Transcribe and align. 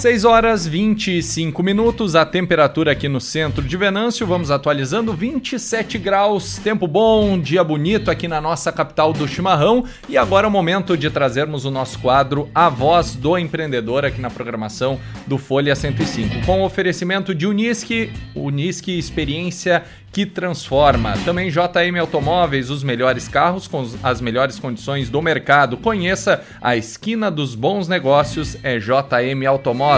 6 0.00 0.24
horas 0.24 0.66
25 0.66 1.62
minutos, 1.62 2.16
a 2.16 2.24
temperatura 2.24 2.92
aqui 2.92 3.06
no 3.06 3.20
centro 3.20 3.62
de 3.62 3.76
Venâncio, 3.76 4.26
vamos 4.26 4.50
atualizando, 4.50 5.12
27 5.12 5.98
graus, 5.98 6.56
tempo 6.56 6.88
bom, 6.88 7.38
dia 7.38 7.62
bonito 7.62 8.10
aqui 8.10 8.26
na 8.26 8.40
nossa 8.40 8.72
capital 8.72 9.12
do 9.12 9.28
chimarrão. 9.28 9.84
E 10.08 10.16
agora 10.16 10.46
é 10.46 10.48
o 10.48 10.50
momento 10.50 10.96
de 10.96 11.10
trazermos 11.10 11.66
o 11.66 11.70
nosso 11.70 11.98
quadro 11.98 12.48
A 12.54 12.70
Voz 12.70 13.14
do 13.14 13.36
Empreendedor 13.36 14.06
aqui 14.06 14.22
na 14.22 14.30
programação 14.30 14.98
do 15.26 15.36
Folha 15.36 15.76
105, 15.76 16.46
com 16.46 16.62
oferecimento 16.62 17.34
de 17.34 17.46
Unisque, 17.46 18.10
Unisque 18.34 18.98
Experiência 18.98 19.84
que 20.12 20.26
transforma. 20.26 21.14
Também 21.24 21.50
JM 21.50 21.96
Automóveis, 22.00 22.70
os 22.70 22.82
melhores 22.82 23.28
carros 23.28 23.68
com 23.68 23.88
as 24.02 24.20
melhores 24.20 24.58
condições 24.58 25.08
do 25.08 25.22
mercado. 25.22 25.76
Conheça 25.76 26.42
a 26.60 26.76
esquina 26.76 27.30
dos 27.30 27.54
bons 27.54 27.86
negócios 27.86 28.56
é 28.62 28.78
JM 28.78 29.46
Automóveis. 29.48 29.89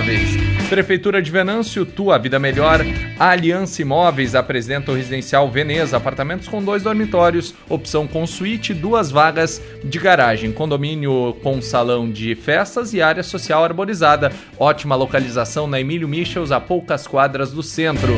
Prefeitura 0.70 1.20
de 1.20 1.30
Venâncio, 1.30 1.84
tua 1.84 2.16
vida 2.16 2.38
melhor. 2.38 2.80
A 3.19 3.28
Aliança 3.28 3.83
Imóveis 3.83 4.34
apresenta 4.34 4.91
o 4.91 4.95
residencial 4.95 5.50
Veneza, 5.50 5.98
apartamentos 5.98 6.48
com 6.48 6.64
dois 6.64 6.83
dormitórios, 6.83 7.55
opção 7.69 8.06
com 8.06 8.27
suíte, 8.27 8.73
duas 8.73 9.10
vagas 9.10 9.60
de 9.84 9.98
garagem, 9.98 10.50
condomínio 10.50 11.36
com 11.42 11.61
salão 11.61 12.11
de 12.11 12.34
festas 12.34 12.94
e 12.94 13.02
área 13.02 13.22
social 13.22 13.62
arborizada. 13.62 14.33
Ótima 14.58 14.97
localização 14.97 15.67
na 15.67 15.78
Emílio 15.78 16.08
Michels, 16.08 16.52
a 16.52 16.58
poucas 16.58 17.06
quadras 17.06 17.52
do 17.52 17.62
centro. 17.62 18.14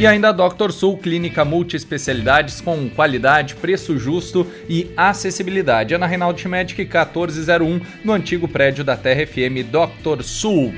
E 0.00 0.06
ainda 0.06 0.30
a 0.30 0.32
Dr. 0.32 0.70
Sul, 0.70 0.96
clínica 0.96 1.44
multiespecialidades 1.44 2.62
com 2.62 2.88
qualidade, 2.88 3.54
preço 3.54 3.98
justo 3.98 4.46
e 4.66 4.90
acessibilidade. 4.96 5.94
Ana 5.94 6.06
Reinaldo 6.06 6.48
Medic 6.48 6.80
1401, 6.80 7.82
no 8.02 8.14
antigo 8.14 8.48
prédio 8.48 8.82
da 8.82 8.96
Terra 8.96 9.26
FM 9.26 9.60
Dr. 9.70 10.22
Sul. 10.22 10.72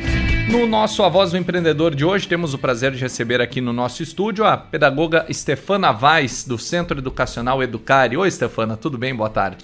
No 0.50 0.66
nosso 0.66 1.04
A 1.04 1.08
Voz 1.08 1.30
do 1.30 1.36
Empreendedor 1.36 1.94
de 1.94 2.04
hoje, 2.04 2.26
temos 2.26 2.52
o 2.52 2.58
prazer 2.58 2.90
de 2.90 2.98
receber 2.98 3.40
aqui 3.40 3.60
no 3.60 3.72
nosso 3.72 4.02
estúdio 4.02 4.44
a 4.44 4.56
pedagoga 4.56 5.24
Stefana 5.32 5.92
Vaz, 5.92 6.44
do 6.44 6.58
Centro 6.58 6.98
Educacional 6.98 7.62
Educare. 7.62 8.16
Oi, 8.16 8.28
Stefana, 8.28 8.76
tudo 8.76 8.98
bem? 8.98 9.14
Boa 9.14 9.30
tarde. 9.30 9.58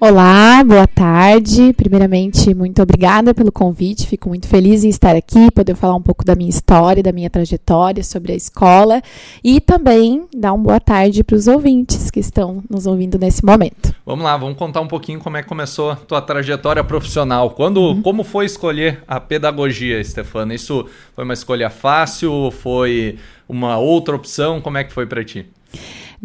Olá, 0.00 0.62
boa 0.64 0.88
tarde. 0.88 1.72
Primeiramente, 1.72 2.52
muito 2.52 2.82
obrigada 2.82 3.32
pelo 3.32 3.52
convite. 3.52 4.08
Fico 4.08 4.28
muito 4.28 4.48
feliz 4.48 4.82
em 4.82 4.88
estar 4.88 5.14
aqui, 5.14 5.50
poder 5.52 5.76
falar 5.76 5.94
um 5.94 6.02
pouco 6.02 6.24
da 6.24 6.34
minha 6.34 6.50
história, 6.50 7.02
da 7.02 7.12
minha 7.12 7.30
trajetória 7.30 8.02
sobre 8.02 8.32
a 8.32 8.34
escola 8.34 9.00
e 9.42 9.60
também 9.60 10.26
dar 10.36 10.52
uma 10.52 10.64
boa 10.64 10.80
tarde 10.80 11.22
para 11.22 11.36
os 11.36 11.46
ouvintes 11.46 12.10
que 12.10 12.18
estão 12.18 12.62
nos 12.68 12.86
ouvindo 12.86 13.18
nesse 13.18 13.44
momento. 13.46 13.94
Vamos 14.04 14.24
lá, 14.24 14.36
vamos 14.36 14.58
contar 14.58 14.80
um 14.80 14.88
pouquinho 14.88 15.20
como 15.20 15.36
é 15.36 15.42
que 15.42 15.48
começou 15.48 15.92
a 15.92 15.96
tua 15.96 16.20
trajetória 16.20 16.82
profissional. 16.82 17.50
Quando, 17.50 17.78
uhum. 17.80 18.02
como 18.02 18.24
foi 18.24 18.46
escolher 18.46 19.02
a 19.06 19.20
pedagogia, 19.20 20.02
Stefana? 20.02 20.54
Isso 20.54 20.86
foi 21.14 21.24
uma 21.24 21.34
escolha 21.34 21.70
fácil? 21.70 22.50
Foi 22.50 23.16
uma 23.48 23.78
outra 23.78 24.16
opção? 24.16 24.60
Como 24.60 24.76
é 24.76 24.84
que 24.84 24.92
foi 24.92 25.06
para 25.06 25.24
ti? 25.24 25.46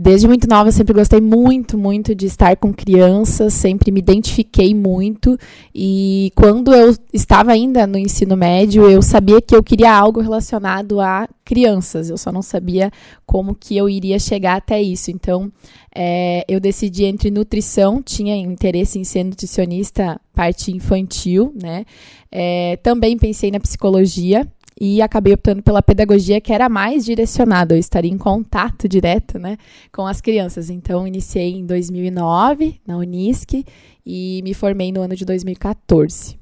Desde 0.02 0.30
muito 0.30 0.48
nova, 0.48 0.72
sempre 0.72 0.94
gostei 0.94 1.20
muito, 1.20 1.78
muito 1.78 2.16
de 2.16 2.26
estar 2.26 2.56
com 2.56 2.74
crianças, 2.74 3.54
sempre 3.54 3.92
me 3.92 4.00
identifiquei 4.00 4.74
muito. 4.74 5.38
E 5.76 6.32
quando 6.38 6.74
eu 6.74 6.96
estava 7.12 7.52
ainda 7.52 7.86
no 7.86 7.98
ensino 7.98 8.38
médio, 8.38 8.90
eu 8.90 9.02
sabia 9.02 9.42
que 9.42 9.54
eu 9.54 9.62
queria 9.62 9.94
algo 9.94 10.22
relacionado 10.22 11.02
a 11.02 11.28
crianças. 11.44 12.10
Eu 12.10 12.18
só 12.18 12.32
não 12.32 12.42
sabia 12.42 12.90
como 13.26 13.54
que 13.54 13.76
eu 13.76 13.90
iria 13.90 14.18
chegar 14.20 14.56
até 14.56 14.82
isso. 14.82 15.12
Então, 15.12 15.52
é, 15.94 16.46
eu 16.48 16.62
decidi 16.62 17.04
entre 17.04 17.30
nutrição, 17.30 18.02
tinha 18.02 18.38
interesse 18.38 18.98
em 18.98 19.04
ser 19.04 19.26
nutricionista, 19.26 20.18
parte 20.34 20.72
infantil, 20.72 21.54
né? 21.62 21.84
É, 22.32 22.78
também 22.78 23.18
pensei 23.18 23.52
na 23.52 23.60
psicologia 23.60 24.48
e 24.80 25.02
acabei 25.02 25.34
optando 25.34 25.62
pela 25.62 25.82
pedagogia 25.82 26.40
que 26.40 26.54
era 26.54 26.70
mais 26.70 27.04
direcionada, 27.04 27.76
eu 27.76 27.80
estaria 27.80 28.12
em 28.12 28.18
contato 28.18 28.88
direto 28.88 29.38
né, 29.38 29.58
com 29.92 30.08
as 30.08 30.22
crianças. 30.22 30.70
Então, 30.70 31.06
iniciei 31.06 31.52
em 31.52 31.66
2009 31.66 32.80
na 32.88 32.98
Unisc 32.98 33.66
e 34.06 34.42
me 34.44 34.54
formei 34.54 34.92
no 34.92 35.02
ano 35.02 35.16
de 35.16 35.26
2014. 35.26 36.40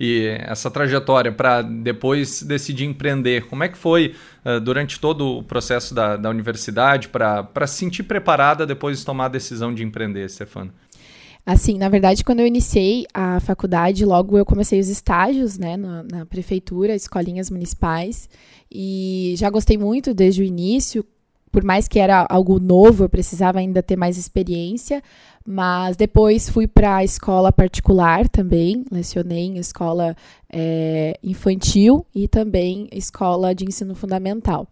E 0.00 0.26
essa 0.40 0.70
trajetória 0.70 1.32
para 1.32 1.62
depois 1.62 2.42
decidir 2.42 2.84
empreender, 2.84 3.46
como 3.46 3.64
é 3.64 3.68
que 3.68 3.76
foi 3.76 4.14
uh, 4.44 4.60
durante 4.60 5.00
todo 5.00 5.38
o 5.38 5.42
processo 5.42 5.94
da, 5.94 6.16
da 6.16 6.30
universidade 6.30 7.08
para 7.08 7.66
se 7.66 7.78
sentir 7.78 8.04
preparada 8.04 8.66
depois 8.66 8.98
de 8.98 9.04
tomar 9.04 9.26
a 9.26 9.28
decisão 9.28 9.74
de 9.74 9.82
empreender, 9.82 10.28
Stefano? 10.30 10.72
Assim, 11.48 11.78
na 11.78 11.88
verdade, 11.88 12.22
quando 12.22 12.40
eu 12.40 12.46
iniciei 12.46 13.06
a 13.14 13.40
faculdade, 13.40 14.04
logo 14.04 14.36
eu 14.36 14.44
comecei 14.44 14.78
os 14.78 14.88
estágios, 14.88 15.56
né, 15.56 15.78
na, 15.78 16.02
na 16.02 16.26
prefeitura, 16.26 16.94
escolinhas 16.94 17.48
municipais, 17.48 18.28
e 18.70 19.32
já 19.34 19.48
gostei 19.48 19.78
muito 19.78 20.12
desde 20.12 20.42
o 20.42 20.44
início, 20.44 21.02
por 21.50 21.64
mais 21.64 21.88
que 21.88 21.98
era 21.98 22.26
algo 22.28 22.58
novo, 22.58 23.04
eu 23.04 23.08
precisava 23.08 23.58
ainda 23.58 23.82
ter 23.82 23.96
mais 23.96 24.16
experiência, 24.16 25.02
mas 25.46 25.96
depois 25.96 26.48
fui 26.48 26.66
para 26.66 26.96
a 26.96 27.04
escola 27.04 27.50
particular 27.50 28.28
também, 28.28 28.84
lecionei 28.90 29.46
em 29.46 29.58
escola 29.58 30.14
é, 30.52 31.18
infantil 31.22 32.06
e 32.14 32.28
também 32.28 32.88
escola 32.92 33.54
de 33.54 33.64
ensino 33.64 33.94
fundamental. 33.94 34.68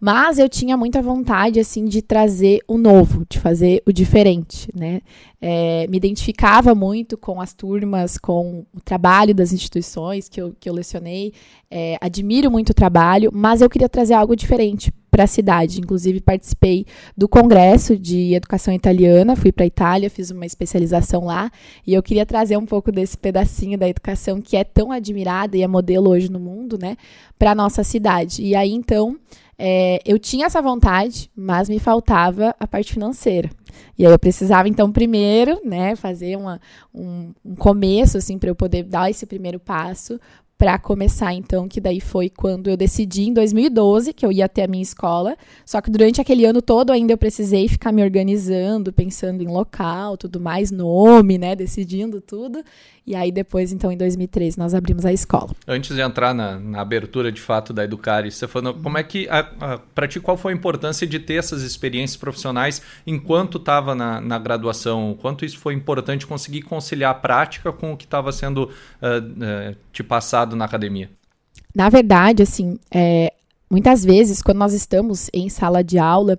Mas 0.00 0.38
eu 0.38 0.48
tinha 0.48 0.76
muita 0.76 1.00
vontade, 1.00 1.58
assim, 1.58 1.84
de 1.84 2.02
trazer 2.02 2.60
o 2.68 2.76
novo, 2.76 3.24
de 3.28 3.38
fazer 3.38 3.82
o 3.86 3.92
diferente, 3.92 4.68
né? 4.74 5.00
É, 5.40 5.86
me 5.88 5.96
identificava 5.96 6.74
muito 6.74 7.16
com 7.16 7.40
as 7.40 7.54
turmas, 7.54 8.18
com 8.18 8.66
o 8.74 8.80
trabalho 8.80 9.34
das 9.34 9.52
instituições 9.52 10.28
que 10.28 10.40
eu, 10.40 10.54
que 10.58 10.68
eu 10.68 10.74
lecionei. 10.74 11.32
É, 11.70 11.96
admiro 12.00 12.50
muito 12.50 12.70
o 12.70 12.74
trabalho, 12.74 13.30
mas 13.32 13.60
eu 13.60 13.70
queria 13.70 13.88
trazer 13.88 14.14
algo 14.14 14.36
diferente 14.36 14.92
para 15.14 15.24
a 15.24 15.28
cidade. 15.28 15.80
Inclusive, 15.80 16.20
participei 16.20 16.84
do 17.16 17.28
congresso 17.28 17.96
de 17.96 18.34
educação 18.34 18.74
italiana, 18.74 19.36
fui 19.36 19.52
para 19.52 19.62
a 19.62 19.66
Itália, 19.66 20.10
fiz 20.10 20.32
uma 20.32 20.44
especialização 20.44 21.26
lá, 21.26 21.52
e 21.86 21.94
eu 21.94 22.02
queria 22.02 22.26
trazer 22.26 22.56
um 22.56 22.66
pouco 22.66 22.90
desse 22.90 23.16
pedacinho 23.16 23.78
da 23.78 23.88
educação 23.88 24.40
que 24.42 24.56
é 24.56 24.64
tão 24.64 24.90
admirada 24.90 25.56
e 25.56 25.62
é 25.62 25.68
modelo 25.68 26.10
hoje 26.10 26.28
no 26.28 26.40
mundo, 26.40 26.76
né, 26.76 26.96
para 27.38 27.52
a 27.52 27.54
nossa 27.54 27.84
cidade. 27.84 28.42
E 28.42 28.56
aí, 28.56 28.72
então, 28.72 29.16
é, 29.56 30.00
eu 30.04 30.18
tinha 30.18 30.46
essa 30.46 30.60
vontade, 30.60 31.30
mas 31.36 31.68
me 31.68 31.78
faltava 31.78 32.52
a 32.58 32.66
parte 32.66 32.92
financeira. 32.92 33.48
E 33.96 34.04
aí 34.04 34.12
eu 34.12 34.18
precisava, 34.18 34.68
então, 34.68 34.90
primeiro, 34.90 35.60
né, 35.64 35.94
fazer 35.94 36.36
uma, 36.36 36.60
um, 36.92 37.32
um 37.44 37.54
começo, 37.54 38.18
assim, 38.18 38.36
para 38.36 38.50
eu 38.50 38.54
poder 38.54 38.82
dar 38.82 39.10
esse 39.10 39.26
primeiro 39.26 39.60
passo, 39.60 40.18
para 40.64 40.78
começar, 40.78 41.34
então, 41.34 41.68
que 41.68 41.78
daí 41.78 42.00
foi 42.00 42.30
quando 42.30 42.70
eu 42.70 42.76
decidi 42.76 43.24
em 43.24 43.34
2012 43.34 44.14
que 44.14 44.24
eu 44.24 44.32
ia 44.32 44.46
até 44.46 44.64
a 44.64 44.66
minha 44.66 44.82
escola. 44.82 45.36
Só 45.62 45.78
que 45.78 45.90
durante 45.90 46.22
aquele 46.22 46.46
ano 46.46 46.62
todo 46.62 46.90
ainda 46.90 47.12
eu 47.12 47.18
precisei 47.18 47.68
ficar 47.68 47.92
me 47.92 48.02
organizando, 48.02 48.90
pensando 48.90 49.42
em 49.42 49.46
local, 49.46 50.16
tudo 50.16 50.40
mais, 50.40 50.70
nome, 50.70 51.36
né, 51.36 51.54
decidindo 51.54 52.18
tudo. 52.18 52.64
E 53.06 53.14
aí 53.14 53.30
depois, 53.30 53.70
então, 53.70 53.92
em 53.92 53.98
2013, 53.98 54.58
nós 54.58 54.72
abrimos 54.72 55.04
a 55.04 55.12
escola. 55.12 55.50
Antes 55.68 55.94
de 55.94 56.00
entrar 56.00 56.32
na, 56.32 56.58
na 56.58 56.80
abertura 56.80 57.30
de 57.30 57.40
fato 57.40 57.70
da 57.70 57.84
Educare, 57.84 58.30
falou 58.48 58.72
como 58.72 58.96
é 58.96 59.02
que, 59.02 59.28
para 59.94 60.08
ti, 60.08 60.18
qual 60.18 60.38
foi 60.38 60.54
a 60.54 60.56
importância 60.56 61.06
de 61.06 61.18
ter 61.18 61.34
essas 61.34 61.62
experiências 61.62 62.16
profissionais 62.16 62.80
enquanto 63.06 63.58
estava 63.58 63.94
na, 63.94 64.22
na 64.22 64.38
graduação? 64.38 65.18
Quanto 65.20 65.44
isso 65.44 65.58
foi 65.58 65.74
importante 65.74 66.26
conseguir 66.26 66.62
conciliar 66.62 67.10
a 67.10 67.14
prática 67.14 67.70
com 67.70 67.92
o 67.92 67.96
que 67.96 68.06
estava 68.06 68.32
sendo 68.32 68.64
uh, 68.64 68.68
uh, 68.70 69.76
te 69.92 70.02
passado 70.02 70.53
na 70.56 70.64
academia? 70.64 71.10
Na 71.74 71.88
verdade, 71.88 72.42
assim, 72.42 72.78
é, 72.90 73.32
muitas 73.70 74.04
vezes, 74.04 74.42
quando 74.42 74.58
nós 74.58 74.72
estamos 74.72 75.28
em 75.32 75.48
sala 75.48 75.82
de 75.82 75.98
aula, 75.98 76.38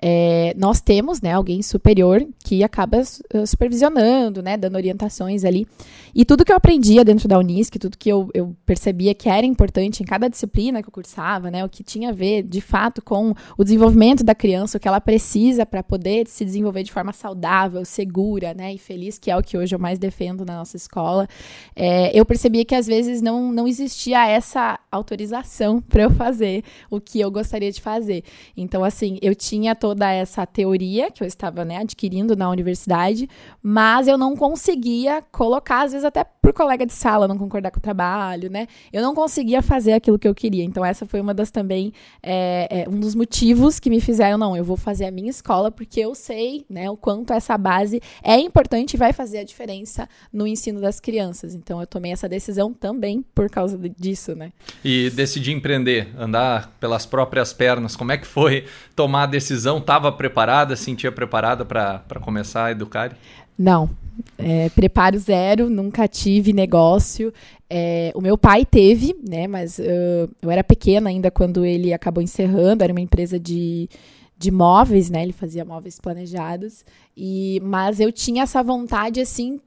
é, 0.00 0.54
nós 0.56 0.80
temos 0.80 1.20
né, 1.20 1.32
alguém 1.32 1.62
superior 1.62 2.24
que 2.44 2.62
acaba 2.62 3.00
uh, 3.00 3.46
supervisionando, 3.46 4.42
né, 4.42 4.58
dando 4.58 4.76
orientações 4.76 5.44
ali. 5.44 5.66
E 6.14 6.26
tudo 6.26 6.44
que 6.44 6.52
eu 6.52 6.56
aprendia 6.56 7.02
dentro 7.02 7.26
da 7.26 7.38
Unisc, 7.38 7.78
tudo 7.78 7.96
que 7.96 8.08
eu, 8.08 8.28
eu, 8.34 8.54
percebia 8.66 9.14
que 9.14 9.30
era 9.30 9.46
importante 9.46 10.02
em 10.02 10.06
cada 10.06 10.28
disciplina 10.28 10.82
que 10.82 10.88
eu 10.88 10.92
cursava, 10.92 11.50
né, 11.50 11.64
o 11.64 11.68
que 11.70 11.82
tinha 11.82 12.10
a 12.10 12.12
ver, 12.12 12.42
de 12.42 12.60
fato, 12.60 13.00
com 13.00 13.32
o 13.56 13.64
desenvolvimento 13.64 14.22
da 14.22 14.34
criança, 14.34 14.76
o 14.76 14.80
que 14.80 14.86
ela 14.86 15.00
precisa 15.00 15.64
para 15.64 15.82
poder 15.82 16.28
se 16.28 16.44
desenvolver 16.44 16.82
de 16.82 16.92
forma 16.92 17.14
saudável, 17.14 17.82
segura 17.84 18.52
né, 18.52 18.74
e 18.74 18.78
feliz, 18.78 19.18
que 19.18 19.30
é 19.30 19.36
o 19.36 19.42
que 19.42 19.56
hoje 19.56 19.74
eu 19.74 19.78
mais 19.78 19.98
defendo 19.98 20.44
na 20.44 20.58
nossa 20.58 20.76
escola, 20.76 21.26
é, 21.74 22.16
eu 22.16 22.26
percebia 22.26 22.64
que 22.64 22.74
às 22.74 22.86
vezes 22.86 23.22
não, 23.22 23.50
não 23.50 23.66
existia 23.66 24.28
essa 24.28 24.78
autorização 24.92 25.80
para 25.80 26.02
eu 26.02 26.10
fazer 26.10 26.62
o 26.90 27.00
que 27.00 27.18
eu 27.20 27.30
gostaria 27.30 27.72
de 27.72 27.80
fazer. 27.80 28.22
Então, 28.54 28.84
assim, 28.84 29.18
eu 29.22 29.34
tinha 29.34 29.74
toda 29.74 30.12
essa 30.12 30.44
teoria 30.44 31.10
que 31.10 31.22
eu 31.22 31.26
estava 31.26 31.64
né, 31.64 31.78
adquirindo 31.78 32.33
na 32.36 32.50
universidade, 32.50 33.28
mas 33.62 34.08
eu 34.08 34.18
não 34.18 34.36
conseguia 34.36 35.22
colocar, 35.32 35.82
às 35.82 35.92
vezes 35.92 36.04
até 36.04 36.24
por 36.24 36.52
colega 36.52 36.84
de 36.84 36.92
sala 36.92 37.26
não 37.26 37.38
concordar 37.38 37.70
com 37.70 37.78
o 37.78 37.82
trabalho, 37.82 38.50
né? 38.50 38.68
Eu 38.92 39.02
não 39.02 39.14
conseguia 39.14 39.62
fazer 39.62 39.92
aquilo 39.92 40.18
que 40.18 40.28
eu 40.28 40.34
queria. 40.34 40.62
Então, 40.62 40.84
essa 40.84 41.06
foi 41.06 41.20
uma 41.20 41.32
das 41.32 41.50
também, 41.50 41.92
é, 42.22 42.82
é, 42.82 42.88
um 42.88 43.00
dos 43.00 43.14
motivos 43.14 43.80
que 43.80 43.88
me 43.88 44.00
fizeram, 44.00 44.36
não, 44.36 44.54
eu 44.54 44.62
vou 44.62 44.76
fazer 44.76 45.06
a 45.06 45.10
minha 45.10 45.30
escola 45.30 45.70
porque 45.70 46.00
eu 46.00 46.14
sei, 46.14 46.66
né, 46.68 46.90
o 46.90 46.96
quanto 46.96 47.32
essa 47.32 47.56
base 47.56 48.02
é 48.22 48.38
importante 48.38 48.94
e 48.94 48.96
vai 48.98 49.12
fazer 49.12 49.38
a 49.38 49.44
diferença 49.44 50.06
no 50.30 50.46
ensino 50.46 50.80
das 50.80 51.00
crianças. 51.00 51.54
Então, 51.54 51.80
eu 51.80 51.86
tomei 51.86 52.12
essa 52.12 52.28
decisão 52.28 52.74
também 52.74 53.24
por 53.34 53.48
causa 53.48 53.78
disso, 53.98 54.34
né? 54.34 54.52
E 54.84 55.08
decidi 55.10 55.52
empreender, 55.52 56.08
andar 56.18 56.70
pelas 56.78 57.06
próprias 57.06 57.52
pernas. 57.52 57.96
Como 57.96 58.12
é 58.12 58.18
que 58.18 58.26
foi 58.26 58.66
tomar 58.94 59.22
a 59.22 59.26
decisão? 59.26 59.78
Estava 59.78 60.12
preparada, 60.12 60.76
sentia 60.76 61.10
preparada 61.10 61.64
para 61.64 62.20
começar 62.24 62.66
a 62.66 62.70
educar? 62.70 63.16
Não, 63.56 63.88
é, 64.36 64.68
preparo 64.70 65.18
zero, 65.18 65.68
nunca 65.68 66.08
tive 66.08 66.52
negócio. 66.52 67.32
É, 67.68 68.12
o 68.14 68.20
meu 68.20 68.36
pai 68.36 68.64
teve, 68.64 69.14
né? 69.28 69.46
Mas 69.46 69.78
uh, 69.78 70.30
eu 70.42 70.50
era 70.50 70.62
pequena 70.62 71.10
ainda 71.10 71.30
quando 71.30 71.64
ele 71.64 71.92
acabou 71.92 72.22
encerrando. 72.22 72.82
Era 72.82 72.92
uma 72.92 73.00
empresa 73.00 73.38
de, 73.38 73.88
de 74.36 74.50
móveis, 74.50 75.10
né? 75.10 75.22
Ele 75.22 75.32
fazia 75.32 75.64
móveis 75.64 76.00
planejados. 76.00 76.84
E, 77.16 77.60
mas 77.62 78.00
eu 78.00 78.12
tinha 78.12 78.42
essa 78.42 78.62
vontade, 78.62 79.20
assim, 79.20 79.60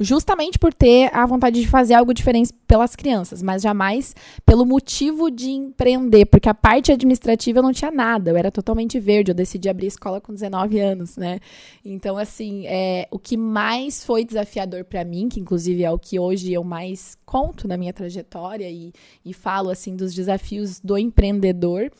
justamente 0.00 0.58
por 0.58 0.72
ter 0.72 1.10
a 1.14 1.26
vontade 1.26 1.60
de 1.60 1.66
fazer 1.66 1.94
algo 1.94 2.14
diferente 2.14 2.52
pelas 2.66 2.94
crianças, 2.94 3.42
mas 3.42 3.62
jamais 3.62 4.14
pelo 4.44 4.64
motivo 4.64 5.30
de 5.30 5.50
empreender, 5.50 6.26
porque 6.26 6.48
a 6.48 6.54
parte 6.54 6.92
administrativa 6.92 7.58
eu 7.58 7.62
não 7.62 7.72
tinha 7.72 7.90
nada, 7.90 8.30
eu 8.30 8.36
era 8.36 8.50
totalmente 8.50 9.00
verde, 9.00 9.30
eu 9.30 9.34
decidi 9.34 9.68
abrir 9.68 9.86
escola 9.86 10.20
com 10.20 10.32
19 10.32 10.78
anos, 10.78 11.16
né? 11.16 11.40
Então, 11.84 12.16
assim, 12.16 12.66
é, 12.66 13.08
o 13.10 13.18
que 13.18 13.36
mais 13.36 14.04
foi 14.04 14.24
desafiador 14.24 14.84
para 14.84 15.04
mim, 15.04 15.28
que 15.28 15.40
inclusive 15.40 15.82
é 15.82 15.90
o 15.90 15.98
que 15.98 16.18
hoje 16.18 16.52
eu 16.52 16.62
mais 16.62 17.16
conto 17.26 17.66
na 17.66 17.76
minha 17.76 17.92
trajetória 17.92 18.70
e, 18.70 18.92
e 19.24 19.32
falo, 19.32 19.70
assim, 19.70 19.96
dos 19.96 20.14
desafios 20.14 20.80
do 20.80 20.96
empreendedor, 20.96 21.90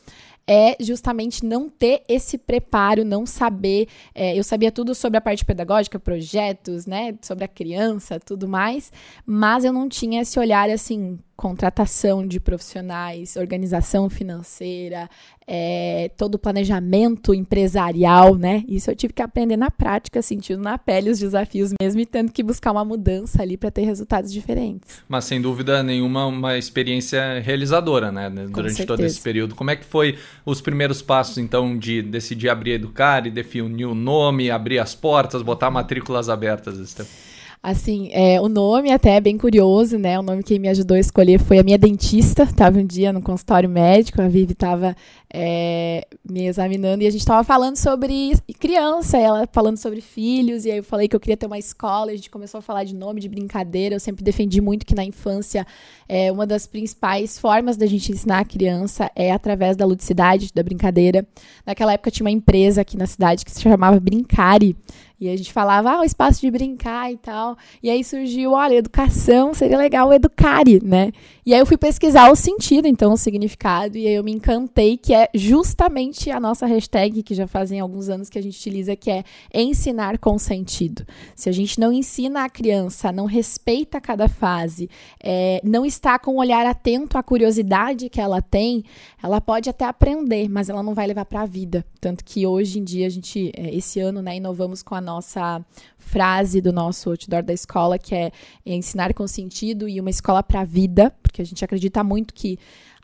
é 0.49 0.75
justamente 0.81 1.45
não 1.45 1.69
ter 1.69 2.03
esse 2.09 2.39
preparo, 2.39 3.05
não 3.05 3.27
saber. 3.27 3.87
É, 4.15 4.37
eu 4.37 4.43
sabia 4.43 4.73
tudo 4.73 4.95
sobre 4.95 5.19
a 5.19 5.21
parte 5.21 5.45
pedagógica, 5.45 6.01
projetos, 6.01 6.87
né, 6.87 7.15
sobre 7.21 7.45
a 7.45 7.49
criança, 7.49 8.19
tudo 8.19 8.49
mais, 8.49 8.91
mas 9.27 9.65
eu 9.65 9.73
não 9.73 9.89
tinha 9.89 10.23
esse 10.23 10.39
olhar 10.39 10.71
assim 10.71 11.19
contratação 11.39 12.27
de 12.27 12.41
profissionais, 12.41 13.37
organização 13.37 14.11
financeira, 14.11 15.09
é, 15.47 16.11
todo 16.17 16.35
o 16.35 16.39
planejamento 16.39 17.33
empresarial, 17.33 18.35
né? 18.35 18.65
Isso 18.67 18.91
eu 18.91 18.97
tive 18.97 19.13
que 19.13 19.23
aprender 19.23 19.57
na 19.57 19.71
prática, 19.71 20.21
sentindo 20.21 20.61
na 20.61 20.77
pele 20.77 21.11
os 21.11 21.21
desafios 21.21 21.73
mesmo 21.81 22.01
e 22.01 22.07
tendo 22.07 22.33
que 22.33 22.43
buscar 22.43 22.73
uma 22.73 22.85
mudança 22.85 23.41
ali 23.41 23.57
para 23.57 23.71
ter 23.71 23.83
resultados 23.83 24.33
diferentes. 24.33 25.01
Mas 25.09 25.27
sem 25.27 25.41
dúvida 25.41 25.81
nenhuma 25.81 26.27
uma 26.27 26.59
experiência 26.59 27.39
realizadora, 27.39 28.11
né? 28.11 28.29
Durante 28.29 28.85
todo 28.85 29.05
esse 29.05 29.21
período. 29.21 29.55
Como 29.55 29.71
é 29.71 29.77
que 29.77 29.85
foi 29.85 30.19
os 30.45 30.61
primeiros 30.61 31.01
passos, 31.01 31.39
então, 31.39 31.79
de 31.79 32.03
decidir 32.03 32.49
abrir 32.49 32.73
Educar 32.73 33.29
e 33.29 33.31
definir 33.31 33.87
o 33.87 33.95
nome, 33.95 34.51
abrir 34.51 34.81
as 34.81 34.93
portas, 34.93 35.41
botar 35.41 35.71
matrículas 35.71 36.29
abertas, 36.29 36.79
Estefan? 36.79 37.38
Assim, 37.69 38.09
é, 38.13 38.41
o 38.41 38.49
nome 38.49 38.91
até 38.91 39.17
é 39.17 39.21
bem 39.21 39.37
curioso, 39.37 39.99
né? 39.99 40.19
O 40.19 40.23
nome 40.23 40.43
que 40.43 40.59
me 40.59 40.71
ajudou 40.71 40.97
a 40.97 41.01
escolher 41.01 41.39
foi 41.39 41.59
a 41.59 41.63
minha 41.63 41.77
dentista. 41.77 42.47
Tava 42.57 42.79
um 42.79 42.87
dia 42.87 43.13
no 43.13 43.21
consultório 43.21 43.69
médico, 43.69 44.23
a 44.23 44.27
Vivi 44.27 44.55
estava 44.55 44.97
é, 45.31 46.07
me 46.27 46.47
examinando 46.47 47.03
e 47.03 47.07
a 47.07 47.11
gente 47.11 47.21
estava 47.21 47.45
falando 47.45 47.77
sobre 47.77 48.33
criança, 48.59 49.19
ela 49.19 49.47
falando 49.53 49.77
sobre 49.77 50.01
filhos, 50.01 50.65
e 50.65 50.71
aí 50.71 50.79
eu 50.79 50.83
falei 50.83 51.07
que 51.07 51.15
eu 51.15 51.21
queria 51.21 51.37
ter 51.37 51.45
uma 51.45 51.59
escola, 51.59 52.11
a 52.11 52.17
gente 52.17 52.31
começou 52.31 52.59
a 52.59 52.63
falar 52.63 52.85
de 52.85 52.95
nome, 52.95 53.21
de 53.21 53.29
brincadeira. 53.29 53.95
Eu 53.95 54.01
sempre 54.01 54.25
defendi 54.25 54.63
muito 54.63 54.87
que 54.87 54.95
na 54.95 55.05
infância 55.05 55.67
é, 56.09 56.33
uma 56.33 56.47
das 56.47 56.67
principais 56.67 57.39
formas 57.39 57.77
da 57.77 57.85
gente 57.85 58.11
ensinar 58.11 58.39
a 58.39 58.45
criança 58.47 59.11
é 59.15 59.31
através 59.31 59.77
da 59.77 59.85
ludicidade, 59.85 60.51
da 60.55 60.63
brincadeira. 60.63 61.27
Naquela 61.67 61.93
época 61.93 62.11
tinha 62.11 62.25
uma 62.25 62.31
empresa 62.31 62.81
aqui 62.81 62.97
na 62.97 63.07
cidade 63.07 63.45
que 63.45 63.51
se 63.51 63.61
chamava 63.61 64.01
Brincare. 64.01 64.75
E 65.21 65.29
a 65.29 65.37
gente 65.37 65.53
falava, 65.53 65.91
ah, 65.91 66.01
o 66.01 66.05
espaço 66.05 66.41
de 66.41 66.51
brincar 66.51 67.13
e 67.13 67.17
tal. 67.17 67.57
E 67.83 67.91
aí 67.91 68.05
surgiu, 68.05 68.53
olha, 68.53 68.77
educação, 68.77 69.53
seria 69.53 69.77
legal 69.77 70.13
educare, 70.13 70.81
né? 70.85 71.11
E 71.49 71.55
aí 71.55 71.61
eu 71.61 71.65
fui 71.65 71.79
pesquisar 71.79 72.31
o 72.31 72.37
sentido, 72.37 72.87
então, 72.87 73.15
o 73.15 73.17
significado, 73.17 73.97
e 73.97 74.07
aí 74.07 74.13
eu 74.13 74.23
me 74.23 74.31
encantei, 74.31 74.99
que 74.99 75.15
é 75.15 75.31
justamente 75.35 76.31
a 76.31 76.39
nossa 76.39 76.67
hashtag, 76.67 77.23
que 77.23 77.35
já 77.35 77.47
fazem 77.47 77.81
alguns 77.81 78.11
anos 78.11 78.29
que 78.29 78.39
a 78.39 78.43
gente 78.43 78.59
utiliza, 78.59 78.95
que 78.95 79.11
é 79.11 79.25
ensinar 79.55 80.19
com 80.19 80.39
sentido. 80.39 81.07
Se 81.35 81.49
a 81.49 81.53
gente 81.53 81.81
não 81.81 81.91
ensina 81.91 82.45
a 82.45 82.51
criança, 82.51 83.11
não 83.11 83.25
respeita 83.25 83.99
cada 83.99 84.29
fase, 84.29 84.91
é, 85.25 85.59
não 85.65 85.87
está 85.87 86.19
com 86.19 86.35
um 86.35 86.39
olhar 86.39 86.67
atento 86.67 87.17
à 87.17 87.23
curiosidade 87.23 88.11
que 88.11 88.21
ela 88.21 88.43
tem, 88.43 88.85
ela 89.23 89.41
pode 89.41 89.71
até 89.71 89.87
aprender, 89.87 90.51
mas 90.51 90.69
ela 90.69 90.83
não 90.83 90.93
vai 90.93 91.07
levar 91.07 91.25
para 91.25 91.41
a 91.41 91.47
vida. 91.47 91.83
Tanto 91.99 92.27
que 92.27 92.47
hoje 92.47 92.79
em 92.79 92.85
dia, 92.85 93.07
a 93.07 93.11
gente, 93.11 93.51
é, 93.57 93.75
esse 93.75 93.99
ano, 94.01 94.21
né, 94.21 94.37
inovamos 94.37 94.83
com 94.83 94.95
a 94.95 95.01
nossa 95.01 95.65
frase 95.97 96.61
do 96.61 96.73
nosso 96.73 97.11
outdoor 97.11 97.43
da 97.43 97.53
escola, 97.53 97.99
que 97.99 98.15
é 98.15 98.31
ensinar 98.65 99.13
com 99.15 99.27
sentido 99.27 99.89
e 99.89 100.01
uma 100.01 100.11
escola 100.11 100.43
para 100.43 100.61
a 100.61 100.65
vida, 100.65 101.13
porque 101.39 101.43
a 101.43 101.45
gente 101.45 101.65
acredita 101.65 102.03
muito 102.03 102.35
que 102.35 102.59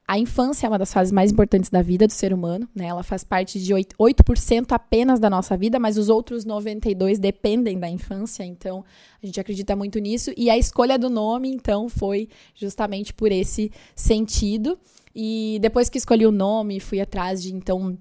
a 0.06 0.18
infância 0.18 0.66
é 0.66 0.68
uma 0.68 0.78
das 0.78 0.92
fases 0.92 1.12
mais 1.12 1.30
importantes 1.32 1.70
da 1.70 1.80
vida 1.80 2.06
do 2.06 2.12
ser 2.12 2.34
humano, 2.34 2.68
né? 2.74 2.86
Ela 2.86 3.02
faz 3.02 3.24
parte 3.24 3.58
de 3.58 3.72
8%, 3.72 3.94
8 3.98 4.74
apenas 4.74 5.18
da 5.18 5.30
nossa 5.30 5.56
vida, 5.56 5.78
mas 5.78 5.96
os 5.96 6.10
outros 6.10 6.44
92 6.44 7.18
dependem 7.18 7.78
da 7.78 7.88
infância, 7.88 8.44
então 8.44 8.84
a 9.22 9.24
gente 9.24 9.40
acredita 9.40 9.74
muito 9.74 9.98
nisso. 9.98 10.30
E 10.36 10.50
a 10.50 10.58
escolha 10.58 10.98
do 10.98 11.08
nome, 11.08 11.48
então, 11.48 11.88
foi 11.88 12.28
justamente 12.54 13.14
por 13.14 13.32
esse 13.32 13.72
sentido. 13.94 14.78
E 15.14 15.58
depois 15.62 15.88
que 15.88 15.96
escolhi 15.96 16.26
o 16.26 16.32
nome, 16.32 16.80
fui 16.80 17.00
atrás 17.00 17.42
de 17.42 17.54
então 17.54 17.96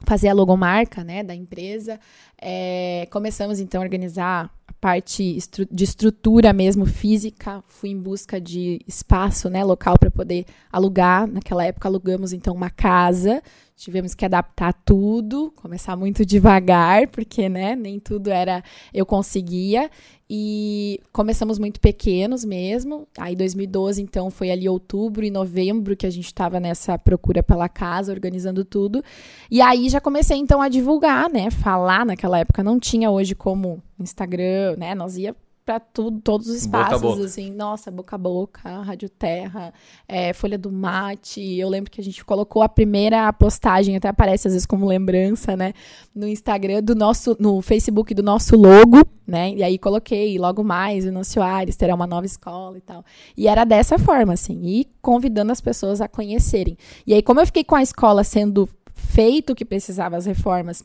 fazer 0.00 0.28
a 0.28 0.34
logomarca 0.34 1.02
né, 1.02 1.22
da 1.22 1.34
empresa. 1.34 1.98
É, 2.40 3.08
começamos 3.10 3.58
então 3.58 3.80
a 3.80 3.84
organizar 3.84 4.52
parte 4.80 5.38
de 5.70 5.84
estrutura 5.84 6.52
mesmo 6.52 6.86
física. 6.86 7.62
Fui 7.68 7.90
em 7.90 7.98
busca 7.98 8.40
de 8.40 8.80
espaço, 8.86 9.48
né, 9.48 9.64
local 9.64 9.98
para 9.98 10.10
poder 10.10 10.46
alugar. 10.72 11.26
Naquela 11.26 11.64
época 11.64 11.88
alugamos 11.88 12.32
então 12.32 12.54
uma 12.54 12.70
casa 12.70 13.42
tivemos 13.78 14.12
que 14.12 14.24
adaptar 14.24 14.72
tudo, 14.72 15.52
começar 15.54 15.96
muito 15.96 16.26
devagar, 16.26 17.06
porque, 17.08 17.48
né, 17.48 17.76
nem 17.76 18.00
tudo 18.00 18.28
era 18.28 18.62
eu 18.92 19.06
conseguia. 19.06 19.88
E 20.28 21.00
começamos 21.10 21.58
muito 21.58 21.80
pequenos 21.80 22.44
mesmo. 22.44 23.06
Aí 23.16 23.34
2012, 23.34 24.02
então, 24.02 24.30
foi 24.30 24.50
ali 24.50 24.68
outubro 24.68 25.24
e 25.24 25.30
novembro 25.30 25.96
que 25.96 26.04
a 26.04 26.10
gente 26.10 26.26
estava 26.26 26.60
nessa 26.60 26.98
procura 26.98 27.42
pela 27.42 27.68
casa, 27.68 28.12
organizando 28.12 28.64
tudo. 28.64 29.02
E 29.50 29.62
aí 29.62 29.88
já 29.88 30.00
comecei 30.00 30.36
então 30.36 30.60
a 30.60 30.68
divulgar, 30.68 31.30
né, 31.30 31.50
falar 31.50 32.04
naquela 32.04 32.38
época 32.40 32.62
não 32.62 32.78
tinha 32.78 33.10
hoje 33.10 33.34
como 33.34 33.82
Instagram, 33.98 34.76
né? 34.76 34.94
Nós 34.94 35.16
ia 35.16 35.34
para 35.68 35.78
tudo, 35.78 36.18
todos 36.22 36.48
os 36.48 36.56
espaços, 36.56 36.98
boca 37.02 37.14
boca. 37.16 37.26
assim, 37.26 37.50
nossa, 37.50 37.90
boca 37.90 38.16
a 38.16 38.18
boca, 38.18 38.80
Rádio 38.80 39.10
Terra, 39.10 39.70
é, 40.08 40.32
Folha 40.32 40.56
do 40.56 40.72
Mate. 40.72 41.42
Eu 41.42 41.68
lembro 41.68 41.90
que 41.90 42.00
a 42.00 42.04
gente 42.04 42.24
colocou 42.24 42.62
a 42.62 42.68
primeira 42.70 43.30
postagem, 43.34 43.94
até 43.94 44.08
aparece 44.08 44.48
às 44.48 44.54
vezes 44.54 44.64
como 44.64 44.86
lembrança, 44.86 45.54
né? 45.58 45.74
No 46.14 46.26
Instagram 46.26 46.82
do 46.82 46.94
nosso, 46.94 47.36
no 47.38 47.60
Facebook 47.60 48.14
do 48.14 48.22
nosso 48.22 48.56
logo, 48.56 49.06
né? 49.26 49.52
E 49.52 49.62
aí 49.62 49.78
coloquei 49.78 50.38
logo 50.38 50.64
mais, 50.64 51.04
o 51.04 51.08
Venâncio 51.08 51.42
Aires 51.42 51.76
terá 51.76 51.94
uma 51.94 52.06
nova 52.06 52.24
escola 52.24 52.78
e 52.78 52.80
tal. 52.80 53.04
E 53.36 53.46
era 53.46 53.64
dessa 53.64 53.98
forma, 53.98 54.32
assim, 54.32 54.58
e 54.64 54.86
convidando 55.02 55.52
as 55.52 55.60
pessoas 55.60 56.00
a 56.00 56.08
conhecerem. 56.08 56.78
E 57.06 57.12
aí, 57.12 57.22
como 57.22 57.40
eu 57.40 57.46
fiquei 57.46 57.62
com 57.62 57.76
a 57.76 57.82
escola 57.82 58.24
sendo 58.24 58.66
feito 58.94 59.52
o 59.52 59.54
que 59.54 59.66
precisava 59.66 60.16
as 60.16 60.24
reformas 60.24 60.82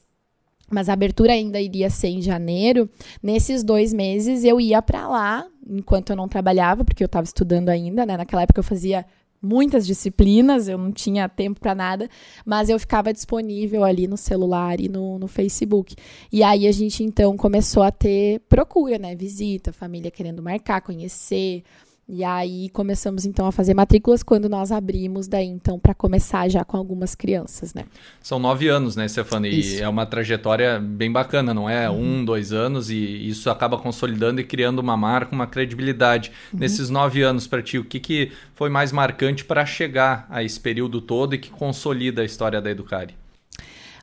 mas 0.74 0.90
a 0.90 0.94
abertura 0.94 1.34
ainda 1.34 1.62
iria 1.62 1.90
ser 1.90 2.08
em 2.08 2.22
janeiro. 2.22 2.90
Nesses 3.22 3.64
dois 3.64 3.94
meses 3.94 4.44
eu 4.44 4.60
ia 4.60 4.82
para 4.82 5.08
lá, 5.08 5.46
enquanto 5.70 6.10
eu 6.10 6.16
não 6.16 6.28
trabalhava, 6.28 6.84
porque 6.84 7.04
eu 7.04 7.08
estava 7.08 7.26
estudando 7.26 7.70
ainda, 7.70 8.06
né? 8.06 8.18
Naquela 8.18 8.42
época 8.42 8.60
eu 8.60 8.64
fazia 8.64 9.06
muitas 9.44 9.86
disciplinas, 9.86 10.70
eu 10.70 10.78
não 10.78 10.92
tinha 10.92 11.28
tempo 11.28 11.60
para 11.60 11.76
nada, 11.76 12.10
mas 12.46 12.70
eu 12.70 12.80
ficava 12.80 13.12
disponível 13.12 13.84
ali 13.84 14.08
no 14.08 14.16
celular 14.16 14.80
e 14.80 14.88
no, 14.88 15.20
no 15.20 15.28
Facebook. 15.28 15.96
E 16.32 16.42
aí 16.42 16.66
a 16.66 16.72
gente 16.72 17.04
então 17.04 17.36
começou 17.36 17.84
a 17.84 17.92
ter 17.92 18.40
procura, 18.48 18.98
né? 18.98 19.14
Visita, 19.16 19.74
família 19.74 20.10
querendo 20.10 20.42
marcar, 20.42 20.82
conhecer. 20.82 21.64
E 22.08 22.22
aí 22.22 22.70
começamos 22.70 23.26
então 23.26 23.46
a 23.48 23.52
fazer 23.52 23.74
matrículas 23.74 24.22
quando 24.22 24.50
nós 24.50 24.74
abrimos 24.74 25.26
daí 25.28 25.48
então 25.48 25.80
para 25.80 25.94
começar 25.94 26.50
já 26.50 26.64
com 26.66 26.76
algumas 26.76 27.16
crianças, 27.16 27.74
né? 27.74 27.86
São 28.22 28.38
nove 28.38 28.68
anos, 28.68 28.98
né, 28.98 29.08
Stefano? 29.08 29.48
E 29.48 29.60
isso. 29.60 29.84
é 29.84 29.88
uma 29.88 30.06
trajetória 30.06 30.80
bem 30.80 31.10
bacana, 31.10 31.54
não 31.54 31.70
é? 31.70 31.90
Uhum. 31.90 32.20
Um, 32.20 32.26
dois 32.26 32.52
anos 32.52 32.90
e 32.90 32.96
isso 33.28 33.50
acaba 33.50 33.78
consolidando 33.78 34.42
e 34.42 34.44
criando 34.44 34.80
uma 34.80 34.98
marca, 34.98 35.34
uma 35.34 35.48
credibilidade. 35.48 36.32
Uhum. 36.52 36.60
Nesses 36.60 36.90
nove 36.90 37.22
anos 37.22 37.48
para 37.48 37.62
ti, 37.62 37.78
o 37.78 37.86
que, 37.86 38.02
que 38.02 38.32
foi 38.54 38.70
mais 38.70 38.92
marcante 38.92 39.46
para 39.46 39.66
chegar 39.66 40.28
a 40.30 40.44
esse 40.44 40.60
período 40.60 41.00
todo 41.00 41.36
e 41.36 41.38
que 41.38 41.50
consolida 41.50 42.22
a 42.22 42.26
história 42.26 42.62
da 42.62 42.70
Educare? 42.70 43.16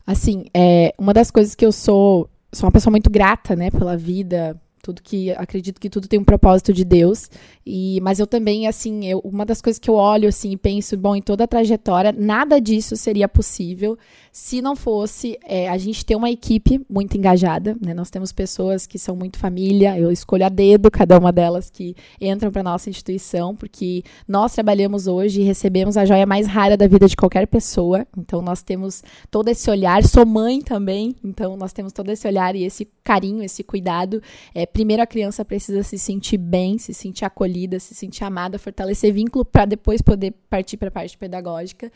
Assim, 0.06 0.46
é, 0.54 0.94
uma 0.98 1.12
das 1.12 1.30
coisas 1.30 1.54
que 1.54 1.66
eu 1.66 1.70
sou, 1.70 2.30
sou 2.50 2.66
uma 2.66 2.72
pessoa 2.72 2.90
muito 2.90 3.10
grata, 3.10 3.54
né, 3.54 3.70
pela 3.70 3.96
vida, 3.96 4.58
tudo 4.82 5.02
que 5.02 5.30
acredito 5.32 5.80
que 5.80 5.90
tudo 5.90 6.08
tem 6.08 6.18
um 6.18 6.24
propósito 6.24 6.72
de 6.72 6.84
Deus. 6.84 7.30
E 7.64 8.00
mas 8.00 8.18
eu 8.18 8.26
também 8.26 8.66
assim 8.66 9.06
eu, 9.06 9.20
uma 9.20 9.44
das 9.44 9.60
coisas 9.60 9.78
que 9.78 9.90
eu 9.90 9.94
olho 9.94 10.28
assim 10.28 10.52
e 10.52 10.56
penso 10.56 10.96
bom 10.96 11.14
em 11.14 11.22
toda 11.22 11.44
a 11.44 11.46
trajetória 11.46 12.10
nada 12.10 12.60
disso 12.60 12.96
seria 12.96 13.28
possível 13.28 13.98
se 14.32 14.62
não 14.62 14.74
fosse 14.74 15.38
é, 15.44 15.68
a 15.68 15.76
gente 15.76 16.04
ter 16.04 16.16
uma 16.16 16.30
equipe 16.30 16.80
muito 16.88 17.16
engajada 17.16 17.76
né? 17.80 17.92
Nós 17.92 18.10
temos 18.10 18.32
pessoas 18.32 18.86
que 18.86 18.98
são 18.98 19.14
muito 19.14 19.38
família 19.38 19.98
eu 19.98 20.10
escolho 20.10 20.46
a 20.46 20.48
dedo 20.48 20.90
cada 20.90 21.18
uma 21.18 21.30
delas 21.30 21.68
que 21.68 21.94
entram 22.20 22.50
para 22.50 22.62
nossa 22.62 22.88
instituição 22.88 23.54
porque 23.54 24.02
nós 24.26 24.54
trabalhamos 24.54 25.06
hoje 25.06 25.42
e 25.42 25.44
recebemos 25.44 25.96
a 25.96 26.06
joia 26.06 26.24
mais 26.24 26.46
rara 26.46 26.76
da 26.76 26.86
vida 26.86 27.06
de 27.06 27.16
qualquer 27.16 27.46
pessoa. 27.46 28.06
Então 28.16 28.40
nós 28.40 28.62
temos 28.62 29.02
todo 29.30 29.48
esse 29.48 29.70
olhar 29.70 30.02
sou 30.04 30.24
mãe 30.24 30.62
também 30.62 31.14
então 31.22 31.56
nós 31.56 31.72
temos 31.72 31.92
todo 31.92 32.10
esse 32.10 32.26
olhar 32.26 32.56
e 32.56 32.64
esse 32.64 32.88
carinho 33.04 33.42
esse 33.42 33.62
cuidado 33.62 34.22
é, 34.54 34.64
primeiro 34.80 35.02
a 35.02 35.06
criança 35.06 35.44
precisa 35.44 35.82
se 35.82 35.98
sentir 35.98 36.38
bem, 36.38 36.78
se 36.78 36.94
sentir 36.94 37.26
acolhida, 37.26 37.78
se 37.78 37.94
sentir 37.94 38.24
amada, 38.24 38.58
fortalecer 38.58 39.12
vínculo 39.12 39.44
para 39.44 39.66
depois 39.66 40.00
poder 40.00 40.32
partir 40.48 40.78
para 40.78 40.88
a 40.88 40.90
parte 40.90 41.18
pedagógica. 41.18 41.92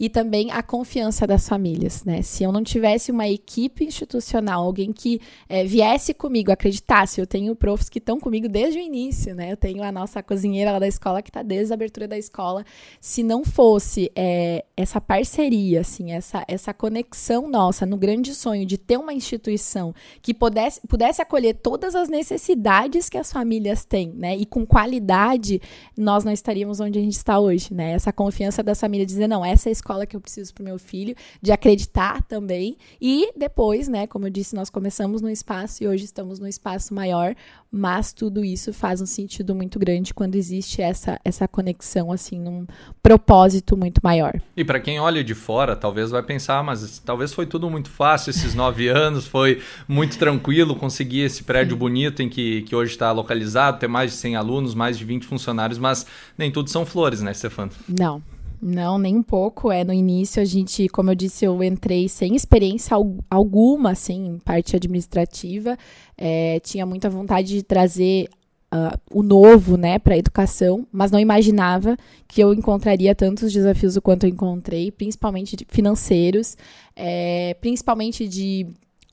E 0.00 0.08
também 0.08 0.50
a 0.50 0.62
confiança 0.62 1.26
das 1.26 1.46
famílias, 1.46 2.04
né? 2.04 2.22
Se 2.22 2.42
eu 2.42 2.50
não 2.50 2.64
tivesse 2.64 3.12
uma 3.12 3.28
equipe 3.28 3.84
institucional, 3.84 4.64
alguém 4.64 4.94
que 4.94 5.20
é, 5.46 5.62
viesse 5.62 6.14
comigo, 6.14 6.50
acreditasse, 6.50 7.20
eu 7.20 7.26
tenho 7.26 7.54
profs 7.54 7.90
que 7.90 7.98
estão 7.98 8.18
comigo 8.18 8.48
desde 8.48 8.78
o 8.78 8.82
início, 8.82 9.34
né? 9.34 9.52
Eu 9.52 9.56
tenho 9.58 9.82
a 9.82 9.92
nossa 9.92 10.22
cozinheira 10.22 10.72
lá 10.72 10.78
da 10.78 10.88
escola 10.88 11.20
que 11.20 11.28
está 11.28 11.42
desde 11.42 11.70
a 11.70 11.74
abertura 11.74 12.08
da 12.08 12.16
escola. 12.16 12.64
Se 12.98 13.22
não 13.22 13.44
fosse 13.44 14.10
é, 14.16 14.64
essa 14.74 15.02
parceria, 15.02 15.82
assim, 15.82 16.12
essa, 16.12 16.42
essa 16.48 16.72
conexão 16.72 17.46
nossa 17.46 17.84
no 17.84 17.98
grande 17.98 18.34
sonho 18.34 18.64
de 18.64 18.78
ter 18.78 18.96
uma 18.96 19.12
instituição 19.12 19.94
que 20.22 20.32
pudesse, 20.32 20.80
pudesse 20.88 21.20
acolher 21.20 21.56
todas 21.56 21.94
as 21.94 22.08
necessidades 22.12 23.08
que 23.08 23.18
as 23.18 23.32
famílias 23.32 23.84
têm, 23.84 24.12
né? 24.14 24.36
E 24.36 24.44
com 24.44 24.64
qualidade, 24.64 25.60
nós 25.96 26.24
não 26.24 26.30
estaríamos 26.30 26.78
onde 26.78 26.98
a 26.98 27.02
gente 27.02 27.16
está 27.16 27.40
hoje, 27.40 27.74
né? 27.74 27.92
Essa 27.92 28.12
confiança 28.12 28.62
das 28.62 28.78
famílias 28.78 29.08
dizer, 29.08 29.26
não, 29.26 29.44
essa 29.44 29.68
é 29.68 29.70
a 29.70 29.72
escola 29.72 30.06
que 30.06 30.14
eu 30.14 30.20
preciso 30.20 30.52
para 30.52 30.62
o 30.62 30.64
meu 30.64 30.78
filho, 30.78 31.16
de 31.40 31.50
acreditar 31.50 32.22
também. 32.24 32.76
E 33.00 33.32
depois, 33.34 33.88
né, 33.88 34.06
como 34.06 34.26
eu 34.26 34.30
disse, 34.30 34.54
nós 34.54 34.68
começamos 34.68 35.22
no 35.22 35.30
espaço 35.30 35.82
e 35.82 35.88
hoje 35.88 36.04
estamos 36.04 36.38
no 36.38 36.46
espaço 36.46 36.94
maior, 36.94 37.34
mas 37.70 38.12
tudo 38.12 38.44
isso 38.44 38.72
faz 38.72 39.00
um 39.00 39.06
sentido 39.06 39.54
muito 39.54 39.78
grande 39.78 40.12
quando 40.12 40.34
existe 40.34 40.82
essa, 40.82 41.18
essa 41.24 41.48
conexão, 41.48 42.12
assim, 42.12 42.38
num 42.38 42.66
propósito 43.02 43.76
muito 43.76 44.00
maior. 44.04 44.38
E 44.54 44.62
para 44.62 44.78
quem 44.78 45.00
olha 45.00 45.24
de 45.24 45.34
fora, 45.34 45.74
talvez 45.74 46.10
vai 46.10 46.22
pensar, 46.22 46.58
ah, 46.58 46.62
mas 46.62 46.98
talvez 46.98 47.32
foi 47.32 47.46
tudo 47.46 47.70
muito 47.70 47.88
fácil 47.88 48.28
esses 48.30 48.54
nove 48.54 48.88
anos, 48.92 49.26
foi 49.26 49.62
muito 49.88 50.18
tranquilo 50.18 50.76
conseguir 50.76 51.20
esse 51.20 51.42
prédio 51.42 51.72
Sim. 51.72 51.78
bonito 51.78 52.01
em 52.22 52.28
que, 52.28 52.62
que 52.62 52.74
hoje 52.74 52.92
está 52.92 53.12
localizado, 53.12 53.78
ter 53.78 53.88
mais 53.88 54.12
de 54.12 54.16
100 54.18 54.36
alunos, 54.36 54.74
mais 54.74 54.98
de 54.98 55.04
20 55.04 55.26
funcionários, 55.26 55.78
mas 55.78 56.06
nem 56.36 56.50
tudo 56.50 56.70
são 56.70 56.84
flores, 56.84 57.22
né, 57.22 57.32
Stefano? 57.32 57.70
Não, 57.88 58.22
não, 58.60 58.98
nem 58.98 59.16
um 59.16 59.22
pouco. 59.22 59.70
É 59.70 59.82
no 59.82 59.92
início 59.92 60.40
a 60.40 60.44
gente, 60.44 60.88
como 60.88 61.10
eu 61.10 61.14
disse, 61.14 61.44
eu 61.44 61.62
entrei 61.62 62.08
sem 62.08 62.36
experiência 62.36 62.96
alguma, 63.28 63.90
assim, 63.90 64.26
em 64.26 64.38
parte 64.38 64.76
administrativa. 64.76 65.76
É, 66.16 66.60
tinha 66.60 66.86
muita 66.86 67.10
vontade 67.10 67.48
de 67.48 67.62
trazer 67.62 68.28
uh, 68.72 68.98
o 69.10 69.22
novo, 69.22 69.76
né, 69.76 69.98
para 69.98 70.14
a 70.14 70.18
educação, 70.18 70.86
mas 70.90 71.10
não 71.10 71.20
imaginava 71.20 71.96
que 72.26 72.40
eu 72.40 72.54
encontraria 72.54 73.14
tantos 73.14 73.52
desafios 73.52 73.98
quanto 73.98 74.24
eu 74.24 74.30
encontrei, 74.30 74.90
principalmente 74.90 75.56
financeiros, 75.68 76.56
é, 76.96 77.54
principalmente 77.60 78.26
de 78.26 78.66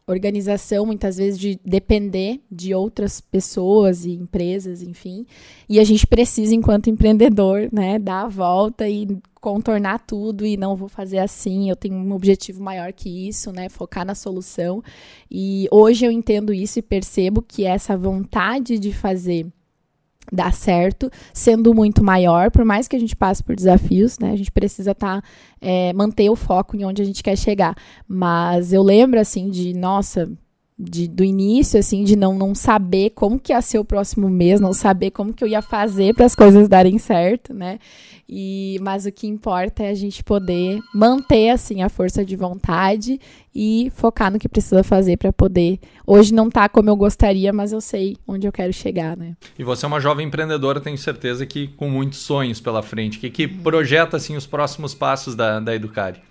organização, 0.10 0.86
muitas 0.86 1.18
vezes 1.18 1.40
de 1.40 1.60
depender 1.64 2.42
de 2.52 2.74
outras 2.74 3.22
pessoas 3.22 4.06
e 4.06 4.12
empresas, 4.12 4.82
enfim. 4.82 5.26
E 5.68 5.80
a 5.80 5.84
gente 5.84 6.08
precisa, 6.08 6.56
enquanto 6.56 6.90
empreendedor, 6.90 7.70
né, 7.72 8.00
dar 8.00 8.24
a 8.24 8.28
volta 8.28 8.90
e 8.90 9.08
contornar 9.40 10.00
tudo 10.00 10.46
e 10.46 10.58
não 10.58 10.76
vou 10.76 10.90
fazer 10.90 11.20
assim, 11.20 11.70
eu 11.70 11.76
tenho 11.76 11.96
um 11.96 12.12
objetivo 12.12 12.62
maior 12.62 12.92
que 12.92 13.28
isso, 13.30 13.52
né, 13.52 13.70
focar 13.70 14.06
na 14.06 14.16
solução. 14.16 14.84
E 15.30 15.68
hoje 15.72 16.06
eu 16.06 16.12
entendo 16.12 16.54
isso 16.54 16.80
e 16.80 16.82
percebo 16.82 17.42
que 17.42 17.66
essa 17.66 17.96
vontade 17.96 18.80
de 18.80 18.92
fazer 18.92 19.46
dar 20.32 20.54
certo, 20.54 21.12
sendo 21.34 21.74
muito 21.74 22.04
maior, 22.04 22.52
por 22.52 22.64
mais 22.64 22.88
que 22.88 22.96
a 22.96 23.00
gente 23.00 23.16
passe 23.16 23.44
por 23.44 23.56
desafios, 23.56 24.20
né? 24.20 24.32
A 24.32 24.36
gente 24.36 24.52
precisa 24.52 24.94
tá, 24.94 25.22
é, 25.62 25.92
manter 25.94 26.30
o 26.30 26.36
foco 26.36 26.76
em 26.76 26.86
onde 26.86 27.02
a 27.02 27.06
gente 27.06 27.24
quer 27.24 27.38
chegar. 27.38 27.76
Mas 28.08 28.72
eu 28.74 28.84
lembro 28.84 29.20
assim 29.20 29.50
de, 29.50 29.74
nossa, 29.74 30.32
de, 30.80 31.10
do 31.10 31.26
início, 31.26 31.78
assim, 31.78 32.06
de 32.06 32.16
não, 32.16 32.34
não 32.34 32.56
saber 32.56 33.10
como 33.10 33.38
que 33.38 33.52
ia 33.52 33.62
ser 33.62 33.80
o 33.80 33.86
próximo 33.86 34.30
mês, 34.30 34.62
não 34.62 34.72
saber 34.72 35.12
como 35.12 35.34
que 35.34 35.44
eu 35.44 35.48
ia 35.48 35.62
fazer 35.62 36.16
para 36.16 36.26
as 36.26 36.34
coisas 36.34 36.70
darem 36.70 36.98
certo, 36.98 37.54
né? 37.54 37.80
E, 38.32 38.78
mas 38.82 39.06
o 39.06 39.12
que 39.12 39.28
importa 39.28 39.84
é 39.84 39.90
a 39.90 39.94
gente 39.94 40.24
poder 40.24 40.80
manter 40.94 41.50
assim 41.50 41.82
a 41.82 41.90
força 41.90 42.24
de 42.24 42.36
vontade 42.36 43.20
e 43.54 43.92
focar 43.96 44.32
no 44.32 44.38
que 44.38 44.48
precisa 44.48 44.84
fazer 44.84 45.18
para 45.18 45.34
poder. 45.34 45.80
Hoje 46.06 46.34
não 46.34 46.50
tá 46.50 46.70
como 46.70 46.90
eu 46.90 46.96
gostaria, 46.96 47.52
mas 47.52 47.74
eu 47.74 47.82
sei 47.82 48.16
onde 48.28 48.48
eu 48.48 48.52
quero 48.52 48.72
chegar, 48.72 49.18
né? 49.18 49.36
E 49.58 49.64
você 49.64 49.84
é 49.84 49.88
uma 49.88 50.00
jovem 50.00 50.28
empreendedora, 50.28 50.80
tenho 50.80 50.98
certeza 50.98 51.46
que 51.46 51.70
com 51.70 51.90
muitos 51.90 52.20
sonhos 52.20 52.62
pela 52.62 52.84
frente. 52.84 53.18
Que, 53.18 53.30
que 53.32 53.48
projeta 53.48 54.16
assim 54.16 54.38
os 54.38 54.46
próximos 54.46 54.94
passos 54.94 55.36
da, 55.36 55.60
da 55.60 55.76
Educare? 55.76 56.22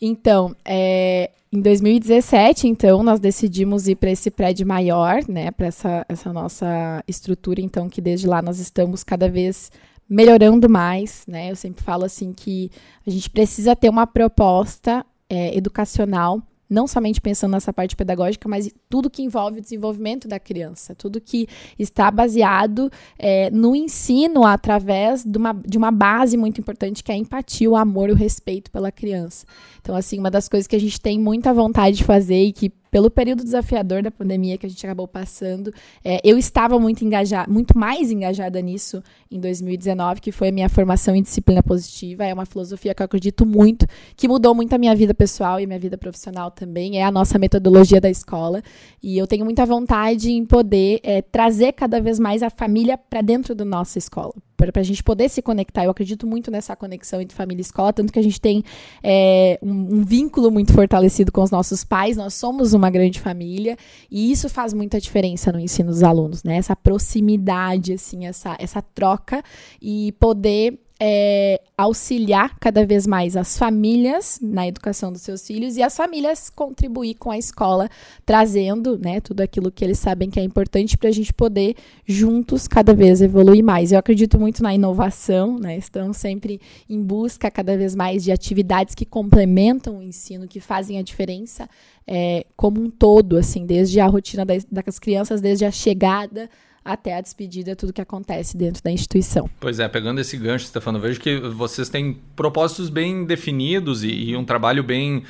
Então, 0.00 0.56
é, 0.64 1.30
em 1.52 1.60
2017, 1.60 2.66
então, 2.66 3.02
nós 3.02 3.20
decidimos 3.20 3.88
ir 3.88 3.96
para 3.96 4.10
esse 4.10 4.30
prédio 4.30 4.66
maior, 4.66 5.20
né, 5.28 5.50
para 5.50 5.66
essa, 5.66 6.06
essa 6.08 6.32
nossa 6.32 7.04
estrutura, 7.06 7.60
então, 7.60 7.88
que 7.88 8.00
desde 8.00 8.26
lá 8.26 8.40
nós 8.40 8.58
estamos 8.58 9.04
cada 9.04 9.28
vez 9.28 9.70
melhorando 10.08 10.68
mais, 10.68 11.24
né? 11.28 11.52
Eu 11.52 11.56
sempre 11.56 11.84
falo 11.84 12.04
assim 12.04 12.32
que 12.32 12.68
a 13.06 13.10
gente 13.10 13.30
precisa 13.30 13.76
ter 13.76 13.88
uma 13.88 14.08
proposta 14.08 15.06
é, 15.28 15.56
educacional 15.56 16.42
não 16.70 16.86
somente 16.86 17.20
pensando 17.20 17.50
nessa 17.50 17.72
parte 17.72 17.96
pedagógica, 17.96 18.48
mas 18.48 18.72
tudo 18.88 19.10
que 19.10 19.22
envolve 19.22 19.58
o 19.58 19.62
desenvolvimento 19.62 20.28
da 20.28 20.38
criança, 20.38 20.94
tudo 20.94 21.20
que 21.20 21.48
está 21.76 22.08
baseado 22.10 22.90
é, 23.18 23.50
no 23.50 23.74
ensino 23.74 24.44
através 24.44 25.24
de 25.24 25.36
uma, 25.36 25.52
de 25.52 25.76
uma 25.76 25.90
base 25.90 26.36
muito 26.36 26.60
importante 26.60 27.02
que 27.02 27.10
é 27.10 27.16
a 27.16 27.18
empatia, 27.18 27.68
o 27.68 27.74
amor, 27.74 28.08
o 28.08 28.14
respeito 28.14 28.70
pela 28.70 28.92
criança. 28.92 29.44
Então, 29.80 29.96
assim, 29.96 30.18
uma 30.18 30.30
das 30.30 30.48
coisas 30.48 30.68
que 30.68 30.76
a 30.76 30.80
gente 30.80 31.00
tem 31.00 31.18
muita 31.18 31.52
vontade 31.52 31.96
de 31.96 32.04
fazer 32.04 32.44
e 32.44 32.52
que 32.52 32.72
pelo 32.90 33.10
período 33.10 33.44
desafiador 33.44 34.02
da 34.02 34.10
pandemia 34.10 34.58
que 34.58 34.66
a 34.66 34.68
gente 34.68 34.84
acabou 34.84 35.06
passando, 35.06 35.72
é, 36.04 36.20
eu 36.24 36.36
estava 36.36 36.78
muito 36.78 37.04
engajada, 37.04 37.50
muito 37.50 37.78
mais 37.78 38.10
engajada 38.10 38.60
nisso 38.60 39.02
em 39.30 39.38
2019, 39.38 40.20
que 40.20 40.32
foi 40.32 40.48
a 40.48 40.52
minha 40.52 40.68
formação 40.68 41.14
em 41.14 41.22
disciplina 41.22 41.62
positiva. 41.62 42.24
É 42.24 42.34
uma 42.34 42.46
filosofia 42.46 42.94
que 42.94 43.02
eu 43.02 43.04
acredito 43.04 43.46
muito, 43.46 43.86
que 44.16 44.26
mudou 44.26 44.54
muito 44.54 44.72
a 44.74 44.78
minha 44.78 44.94
vida 44.94 45.14
pessoal 45.14 45.60
e 45.60 45.66
minha 45.66 45.78
vida 45.78 45.96
profissional 45.96 46.50
também. 46.50 46.98
É 46.98 47.04
a 47.04 47.10
nossa 47.10 47.38
metodologia 47.38 48.00
da 48.00 48.10
escola. 48.10 48.62
E 49.02 49.16
eu 49.16 49.26
tenho 49.26 49.44
muita 49.44 49.64
vontade 49.64 50.30
em 50.30 50.44
poder 50.44 51.00
é, 51.02 51.22
trazer 51.22 51.72
cada 51.72 52.00
vez 52.00 52.18
mais 52.18 52.42
a 52.42 52.50
família 52.50 52.98
para 52.98 53.20
dentro 53.20 53.54
da 53.54 53.64
nossa 53.64 53.98
escola 53.98 54.34
para 54.66 54.80
a 54.80 54.84
gente 54.84 55.02
poder 55.02 55.28
se 55.28 55.40
conectar. 55.40 55.84
Eu 55.84 55.90
acredito 55.90 56.26
muito 56.26 56.50
nessa 56.50 56.76
conexão 56.76 57.20
entre 57.20 57.36
família 57.36 57.60
e 57.60 57.64
escola, 57.64 57.92
tanto 57.92 58.12
que 58.12 58.18
a 58.18 58.22
gente 58.22 58.40
tem 58.40 58.62
é, 59.02 59.58
um, 59.62 59.96
um, 59.96 60.02
vínculo 60.02 60.50
muito 60.50 60.72
fortalecido 60.72 61.32
com 61.32 61.42
os 61.42 61.50
nossos 61.50 61.84
pais, 61.84 62.16
nós 62.16 62.34
somos 62.34 62.74
uma 62.74 62.90
grande 62.90 63.20
família, 63.20 63.76
e 64.10 64.30
isso 64.30 64.48
faz 64.48 64.74
muita 64.74 65.00
diferença 65.00 65.52
no 65.52 65.58
ensino 65.58 65.90
dos 65.90 66.02
alunos, 66.02 66.42
né? 66.42 66.56
Essa 66.56 66.76
proximidade, 66.76 67.94
assim, 67.94 68.26
essa, 68.26 68.56
essa 68.58 68.82
troca 68.82 69.42
e 69.80 70.12
poder 70.12 70.78
é, 71.02 71.62
auxiliar 71.78 72.58
cada 72.60 72.84
vez 72.84 73.06
mais 73.06 73.34
as 73.34 73.56
famílias 73.56 74.38
na 74.42 74.68
educação 74.68 75.10
dos 75.10 75.22
seus 75.22 75.46
filhos 75.46 75.78
e 75.78 75.82
as 75.82 75.96
famílias 75.96 76.50
contribuir 76.50 77.14
com 77.14 77.30
a 77.30 77.38
escola, 77.38 77.88
trazendo 78.26 78.98
né, 78.98 79.18
tudo 79.18 79.40
aquilo 79.40 79.72
que 79.72 79.82
eles 79.82 79.98
sabem 79.98 80.28
que 80.28 80.38
é 80.38 80.42
importante 80.42 80.98
para 80.98 81.08
a 81.08 81.12
gente 81.12 81.32
poder 81.32 81.74
juntos 82.06 82.68
cada 82.68 82.92
vez 82.92 83.22
evoluir 83.22 83.64
mais. 83.64 83.92
Eu 83.92 83.98
acredito 83.98 84.38
muito 84.38 84.62
na 84.62 84.74
inovação, 84.74 85.58
né? 85.58 85.78
estamos 85.78 86.18
sempre 86.18 86.60
em 86.86 87.02
busca 87.02 87.50
cada 87.50 87.78
vez 87.78 87.94
mais 87.94 88.22
de 88.22 88.30
atividades 88.30 88.94
que 88.94 89.06
complementam 89.06 89.98
o 89.98 90.02
ensino, 90.02 90.46
que 90.46 90.60
fazem 90.60 90.98
a 90.98 91.02
diferença 91.02 91.66
é, 92.06 92.44
como 92.54 92.78
um 92.78 92.90
todo, 92.90 93.38
assim, 93.38 93.64
desde 93.64 94.00
a 94.00 94.06
rotina 94.06 94.44
das, 94.44 94.66
das 94.70 94.98
crianças, 94.98 95.40
desde 95.40 95.64
a 95.64 95.70
chegada 95.70 96.50
até 96.84 97.16
a 97.16 97.20
despedida, 97.20 97.76
tudo 97.76 97.92
que 97.92 98.00
acontece 98.00 98.56
dentro 98.56 98.82
da 98.82 98.90
instituição. 98.90 99.48
Pois 99.60 99.78
é, 99.78 99.88
pegando 99.88 100.20
esse 100.20 100.36
gancho, 100.36 100.66
Stefano, 100.66 100.98
vejo 100.98 101.20
que 101.20 101.38
vocês 101.38 101.88
têm 101.88 102.18
propósitos 102.34 102.88
bem 102.88 103.24
definidos 103.24 104.02
e, 104.02 104.08
e 104.08 104.36
um 104.36 104.44
trabalho 104.44 104.82
bem 104.82 105.18
uh, 105.18 105.22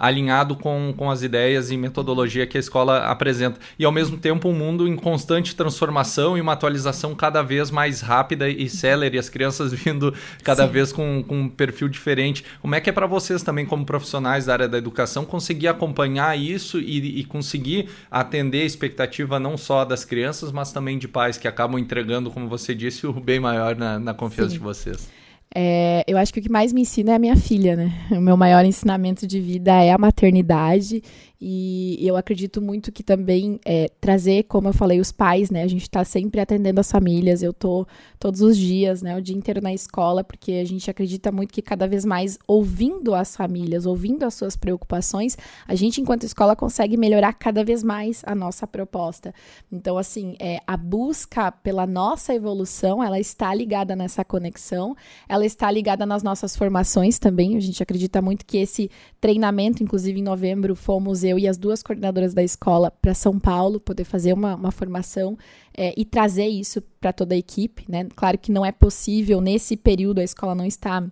alinhado 0.00 0.56
com, 0.56 0.94
com 0.96 1.10
as 1.10 1.22
ideias 1.22 1.70
e 1.70 1.76
metodologia 1.76 2.46
que 2.46 2.56
a 2.56 2.60
escola 2.60 3.06
apresenta. 3.06 3.60
E 3.78 3.84
ao 3.84 3.92
mesmo 3.92 4.16
tempo 4.16 4.48
um 4.48 4.54
mundo 4.54 4.88
em 4.88 4.96
constante 4.96 5.54
transformação 5.54 6.38
e 6.38 6.40
uma 6.40 6.54
atualização 6.54 7.14
cada 7.14 7.42
vez 7.42 7.70
mais 7.70 8.00
rápida 8.00 8.48
e 8.48 8.68
célere, 8.68 9.18
as 9.18 9.28
crianças 9.28 9.72
vindo 9.74 10.14
cada 10.42 10.66
Sim. 10.66 10.72
vez 10.72 10.92
com, 10.92 11.22
com 11.22 11.42
um 11.42 11.48
perfil 11.48 11.88
diferente. 11.88 12.44
Como 12.62 12.74
é 12.74 12.80
que 12.80 12.88
é 12.88 12.92
para 12.92 13.06
vocês 13.06 13.42
também, 13.42 13.66
como 13.66 13.84
profissionais 13.84 14.46
da 14.46 14.54
área 14.54 14.68
da 14.68 14.78
educação, 14.78 15.24
conseguir 15.24 15.68
acompanhar 15.68 16.38
isso 16.38 16.80
e, 16.80 17.20
e 17.20 17.24
conseguir 17.24 17.88
atender 18.10 18.62
a 18.62 18.66
expectativa 18.66 19.38
não 19.38 19.56
só 19.56 19.84
das 19.84 20.04
crianças, 20.04 20.50
mas 20.50 20.72
também 20.78 20.96
de 20.96 21.08
pais 21.08 21.36
que 21.36 21.48
acabam 21.48 21.76
entregando, 21.76 22.30
como 22.30 22.46
você 22.46 22.72
disse, 22.72 23.04
o 23.04 23.12
bem 23.12 23.40
maior 23.40 23.74
na, 23.74 23.98
na 23.98 24.14
confiança 24.14 24.50
Sim. 24.50 24.58
de 24.58 24.62
vocês? 24.62 25.10
É, 25.52 26.04
eu 26.06 26.16
acho 26.16 26.32
que 26.32 26.38
o 26.38 26.42
que 26.42 26.50
mais 26.50 26.72
me 26.72 26.82
ensina 26.82 27.12
é 27.12 27.14
a 27.16 27.18
minha 27.18 27.36
filha, 27.36 27.74
né? 27.74 27.92
O 28.12 28.20
meu 28.20 28.36
maior 28.36 28.64
ensinamento 28.64 29.26
de 29.26 29.40
vida 29.40 29.72
é 29.82 29.90
a 29.90 29.98
maternidade 29.98 31.02
e 31.40 31.96
eu 32.00 32.16
acredito 32.16 32.60
muito 32.60 32.90
que 32.90 33.04
também 33.04 33.60
é, 33.64 33.88
trazer, 34.00 34.42
como 34.44 34.68
eu 34.68 34.72
falei, 34.72 34.98
os 34.98 35.12
pais, 35.12 35.50
né? 35.50 35.62
A 35.62 35.68
gente 35.68 35.82
está 35.82 36.04
sempre 36.04 36.40
atendendo 36.40 36.80
as 36.80 36.90
famílias. 36.90 37.44
Eu 37.44 37.52
tô 37.52 37.86
todos 38.18 38.40
os 38.40 38.56
dias, 38.56 39.02
né? 39.02 39.16
O 39.16 39.22
dia 39.22 39.36
inteiro 39.36 39.60
na 39.60 39.72
escola, 39.72 40.24
porque 40.24 40.52
a 40.54 40.64
gente 40.64 40.90
acredita 40.90 41.30
muito 41.30 41.54
que 41.54 41.62
cada 41.62 41.86
vez 41.86 42.04
mais 42.04 42.40
ouvindo 42.44 43.14
as 43.14 43.36
famílias, 43.36 43.86
ouvindo 43.86 44.24
as 44.24 44.34
suas 44.34 44.56
preocupações, 44.56 45.38
a 45.68 45.76
gente, 45.76 46.00
enquanto 46.00 46.24
escola, 46.24 46.56
consegue 46.56 46.96
melhorar 46.96 47.32
cada 47.34 47.62
vez 47.62 47.84
mais 47.84 48.22
a 48.26 48.34
nossa 48.34 48.66
proposta. 48.66 49.32
Então, 49.70 49.96
assim, 49.96 50.34
é, 50.40 50.58
a 50.66 50.76
busca 50.76 51.52
pela 51.52 51.86
nossa 51.86 52.34
evolução, 52.34 53.00
ela 53.02 53.20
está 53.20 53.54
ligada 53.54 53.94
nessa 53.94 54.24
conexão, 54.24 54.96
ela 55.28 55.46
está 55.46 55.70
ligada 55.70 56.04
nas 56.04 56.24
nossas 56.24 56.56
formações 56.56 57.16
também. 57.16 57.56
A 57.56 57.60
gente 57.60 57.80
acredita 57.80 58.20
muito 58.20 58.44
que 58.44 58.58
esse 58.58 58.90
treinamento, 59.20 59.84
inclusive 59.84 60.18
em 60.18 60.22
novembro, 60.22 60.74
fomos 60.74 61.27
eu 61.28 61.38
e 61.38 61.46
as 61.46 61.56
duas 61.56 61.82
coordenadoras 61.82 62.34
da 62.34 62.42
escola 62.42 62.90
para 62.90 63.14
São 63.14 63.38
Paulo, 63.38 63.78
poder 63.78 64.04
fazer 64.04 64.32
uma, 64.32 64.54
uma 64.54 64.70
formação 64.70 65.36
é, 65.76 65.94
e 65.96 66.04
trazer 66.04 66.46
isso 66.46 66.82
para 67.00 67.12
toda 67.12 67.34
a 67.34 67.38
equipe. 67.38 67.84
Né? 67.88 68.06
Claro 68.16 68.38
que 68.38 68.50
não 68.50 68.64
é 68.64 68.72
possível, 68.72 69.40
nesse 69.40 69.76
período, 69.76 70.18
a 70.18 70.24
escola 70.24 70.54
não 70.54 70.64
está 70.64 71.06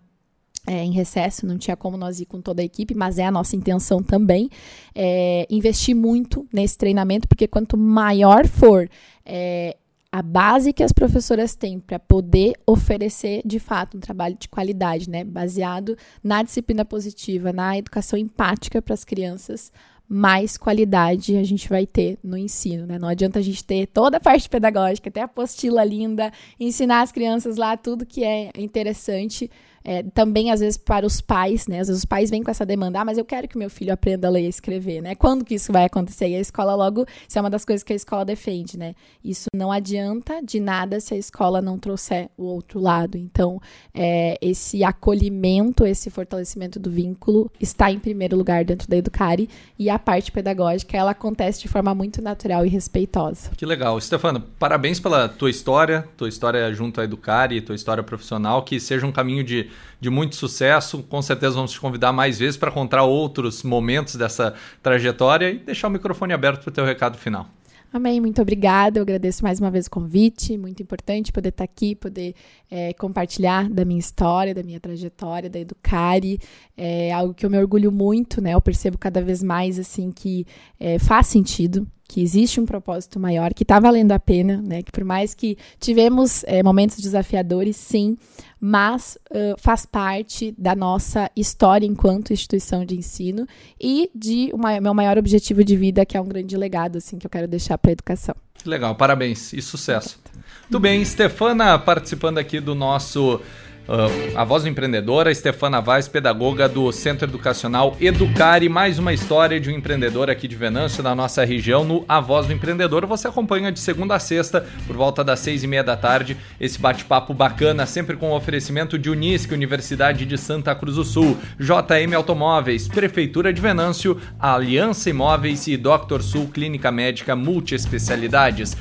é, 0.66 0.82
em 0.82 0.90
recesso, 0.90 1.46
não 1.46 1.56
tinha 1.56 1.76
como 1.76 1.96
nós 1.96 2.20
ir 2.20 2.26
com 2.26 2.40
toda 2.40 2.60
a 2.60 2.64
equipe, 2.64 2.94
mas 2.94 3.18
é 3.18 3.24
a 3.24 3.30
nossa 3.30 3.54
intenção 3.54 4.02
também 4.02 4.50
é, 4.94 5.46
investir 5.48 5.94
muito 5.94 6.46
nesse 6.52 6.76
treinamento, 6.76 7.28
porque 7.28 7.46
quanto 7.46 7.76
maior 7.76 8.46
for 8.46 8.90
é, 9.24 9.76
a 10.10 10.22
base 10.22 10.72
que 10.72 10.82
as 10.82 10.92
professoras 10.92 11.54
têm 11.54 11.78
para 11.78 11.98
poder 11.98 12.54
oferecer 12.66 13.42
de 13.44 13.58
fato 13.58 13.96
um 13.96 14.00
trabalho 14.00 14.36
de 14.38 14.48
qualidade, 14.48 15.08
né, 15.10 15.22
baseado 15.22 15.96
na 16.22 16.42
disciplina 16.42 16.84
positiva, 16.84 17.52
na 17.52 17.76
educação 17.78 18.18
empática 18.18 18.80
para 18.80 18.94
as 18.94 19.04
crianças, 19.04 19.70
mais 20.08 20.56
qualidade 20.56 21.36
a 21.36 21.42
gente 21.42 21.68
vai 21.68 21.86
ter 21.86 22.18
no 22.22 22.36
ensino, 22.36 22.86
né? 22.86 22.98
Não 22.98 23.08
adianta 23.08 23.38
a 23.38 23.42
gente 23.42 23.64
ter 23.64 23.86
toda 23.86 24.18
a 24.18 24.20
parte 24.20 24.48
pedagógica, 24.48 25.08
até 25.08 25.22
a 25.22 25.24
apostila 25.24 25.84
linda, 25.84 26.32
ensinar 26.58 27.02
as 27.02 27.10
crianças 27.10 27.56
lá 27.56 27.76
tudo 27.76 28.06
que 28.06 28.22
é 28.22 28.50
interessante, 28.56 29.50
é, 29.88 30.02
também, 30.02 30.50
às 30.50 30.58
vezes, 30.58 30.76
para 30.76 31.06
os 31.06 31.20
pais, 31.20 31.68
né? 31.68 31.78
Às 31.78 31.86
vezes 31.86 32.02
os 32.02 32.04
pais 32.04 32.28
vêm 32.28 32.42
com 32.42 32.50
essa 32.50 32.66
demanda, 32.66 33.00
ah, 33.00 33.04
mas 33.04 33.18
eu 33.18 33.24
quero 33.24 33.46
que 33.46 33.56
meu 33.56 33.70
filho 33.70 33.92
aprenda 33.92 34.26
a 34.26 34.30
ler 34.32 34.42
e 34.42 34.48
escrever, 34.48 35.00
né? 35.00 35.14
Quando 35.14 35.44
que 35.44 35.54
isso 35.54 35.72
vai 35.72 35.84
acontecer? 35.84 36.28
E 36.28 36.34
a 36.34 36.40
escola 36.40 36.74
logo, 36.74 37.06
isso 37.28 37.38
é 37.38 37.40
uma 37.40 37.48
das 37.48 37.64
coisas 37.64 37.84
que 37.84 37.92
a 37.92 37.96
escola 37.96 38.24
defende, 38.24 38.76
né? 38.76 38.96
Isso 39.24 39.46
não 39.54 39.70
adianta 39.70 40.42
de 40.42 40.58
nada 40.58 40.98
se 40.98 41.14
a 41.14 41.16
escola 41.16 41.62
não 41.62 41.78
trouxer 41.78 42.28
o 42.36 42.42
outro 42.46 42.80
lado. 42.80 43.16
Então, 43.16 43.60
é, 43.94 44.36
esse 44.42 44.82
acolhimento, 44.82 45.86
esse 45.86 46.10
fortalecimento 46.10 46.80
do 46.80 46.90
vínculo 46.90 47.48
está 47.60 47.88
em 47.88 48.00
primeiro 48.00 48.36
lugar 48.36 48.64
dentro 48.64 48.88
da 48.88 48.96
Educare 48.96 49.48
e 49.78 49.88
a 49.88 50.00
parte 50.00 50.32
pedagógica, 50.32 50.96
ela 50.96 51.12
acontece 51.12 51.60
de 51.62 51.68
forma 51.68 51.94
muito 51.94 52.20
natural 52.20 52.66
e 52.66 52.68
respeitosa. 52.68 53.52
Que 53.56 53.64
legal. 53.64 54.00
Stefano, 54.00 54.40
parabéns 54.58 54.98
pela 54.98 55.28
tua 55.28 55.48
história, 55.48 56.08
tua 56.16 56.28
história 56.28 56.74
junto 56.74 57.00
à 57.00 57.04
Educare, 57.04 57.60
tua 57.60 57.76
história 57.76 58.02
profissional, 58.02 58.64
que 58.64 58.80
seja 58.80 59.06
um 59.06 59.12
caminho 59.12 59.44
de 59.44 59.75
de 60.00 60.10
muito 60.10 60.36
sucesso. 60.36 61.02
Com 61.02 61.22
certeza 61.22 61.54
vamos 61.54 61.72
te 61.72 61.80
convidar 61.80 62.12
mais 62.12 62.38
vezes 62.38 62.56
para 62.56 62.70
contar 62.70 63.02
outros 63.04 63.62
momentos 63.62 64.16
dessa 64.16 64.54
trajetória 64.82 65.50
e 65.50 65.58
deixar 65.58 65.88
o 65.88 65.90
microfone 65.90 66.32
aberto 66.32 66.62
para 66.62 66.70
o 66.70 66.72
teu 66.72 66.84
recado 66.84 67.16
final. 67.16 67.48
Amém, 67.92 68.20
muito 68.20 68.42
obrigada. 68.42 68.98
Eu 68.98 69.02
agradeço 69.02 69.42
mais 69.42 69.58
uma 69.58 69.70
vez 69.70 69.86
o 69.86 69.90
convite. 69.90 70.58
Muito 70.58 70.82
importante 70.82 71.32
poder 71.32 71.48
estar 71.48 71.64
aqui, 71.64 71.94
poder 71.94 72.34
é, 72.70 72.92
compartilhar 72.92 73.70
da 73.70 73.84
minha 73.84 74.00
história, 74.00 74.54
da 74.54 74.62
minha 74.62 74.78
trajetória, 74.78 75.48
da 75.48 75.58
Educare. 75.58 76.38
É 76.76 77.12
algo 77.12 77.32
que 77.32 77.46
eu 77.46 77.50
me 77.50 77.56
orgulho 77.56 77.90
muito, 77.90 78.40
né? 78.42 78.52
Eu 78.52 78.60
percebo 78.60 78.98
cada 78.98 79.22
vez 79.22 79.42
mais 79.42 79.78
assim 79.78 80.10
que 80.10 80.46
é, 80.78 80.98
faz 80.98 81.28
sentido 81.28 81.86
que 82.08 82.22
existe 82.22 82.60
um 82.60 82.66
propósito 82.66 83.18
maior, 83.18 83.52
que 83.52 83.62
está 83.62 83.80
valendo 83.80 84.12
a 84.12 84.18
pena, 84.18 84.62
né? 84.62 84.82
Que 84.82 84.92
por 84.92 85.04
mais 85.04 85.34
que 85.34 85.56
tivemos 85.80 86.44
é, 86.44 86.62
momentos 86.62 86.98
desafiadores, 86.98 87.76
sim, 87.76 88.16
mas 88.60 89.18
uh, 89.30 89.54
faz 89.58 89.84
parte 89.84 90.54
da 90.56 90.74
nossa 90.74 91.30
história 91.36 91.86
enquanto 91.86 92.32
instituição 92.32 92.84
de 92.84 92.96
ensino 92.96 93.46
e 93.80 94.10
de 94.14 94.50
uma, 94.52 94.80
meu 94.80 94.94
maior 94.94 95.18
objetivo 95.18 95.62
de 95.62 95.76
vida, 95.76 96.06
que 96.06 96.16
é 96.16 96.20
um 96.20 96.26
grande 96.26 96.56
legado, 96.56 96.96
assim, 96.96 97.18
que 97.18 97.26
eu 97.26 97.30
quero 97.30 97.46
deixar 97.46 97.76
para 97.76 97.90
a 97.90 97.92
educação. 97.92 98.34
Legal, 98.64 98.94
parabéns 98.94 99.52
e 99.52 99.60
sucesso. 99.60 100.18
Muito 100.62 100.80
bem, 100.80 101.04
Stefana 101.04 101.78
participando 101.78 102.38
aqui 102.38 102.58
do 102.58 102.74
nosso 102.74 103.40
Uh, 103.88 104.36
a 104.36 104.42
voz 104.42 104.64
do 104.64 104.68
empreendedor, 104.68 105.28
a 105.28 105.34
Stefana 105.34 105.80
Vaz, 105.80 106.08
pedagoga 106.08 106.68
do 106.68 106.90
Centro 106.90 107.28
Educacional 107.28 107.96
Educare, 108.00 108.68
mais 108.68 108.98
uma 108.98 109.12
história 109.12 109.60
de 109.60 109.70
um 109.70 109.72
empreendedor 109.72 110.28
aqui 110.28 110.48
de 110.48 110.56
Venâncio, 110.56 111.04
da 111.04 111.14
nossa 111.14 111.44
região, 111.44 111.84
no 111.84 112.04
A 112.08 112.18
Voz 112.18 112.48
do 112.48 112.52
Empreendedor. 112.52 113.06
Você 113.06 113.28
acompanha 113.28 113.70
de 113.70 113.78
segunda 113.78 114.16
a 114.16 114.18
sexta, 114.18 114.66
por 114.88 114.96
volta 114.96 115.22
das 115.22 115.38
seis 115.38 115.62
e 115.62 115.68
meia 115.68 115.84
da 115.84 115.96
tarde, 115.96 116.36
esse 116.60 116.80
bate-papo 116.80 117.32
bacana, 117.32 117.86
sempre 117.86 118.16
com 118.16 118.32
o 118.32 118.36
oferecimento 118.36 118.98
de 118.98 119.08
Unisque, 119.08 119.54
Universidade 119.54 120.26
de 120.26 120.36
Santa 120.36 120.74
Cruz 120.74 120.96
do 120.96 121.04
Sul, 121.04 121.36
JM 121.56 122.12
Automóveis, 122.16 122.88
Prefeitura 122.88 123.52
de 123.52 123.60
Venâncio, 123.60 124.20
Aliança 124.40 125.10
Imóveis 125.10 125.68
e 125.68 125.76
Dr. 125.76 126.22
Sul 126.22 126.48
Clínica 126.48 126.90
Médica 126.90 127.36
Multiespecialidades. 127.36 128.76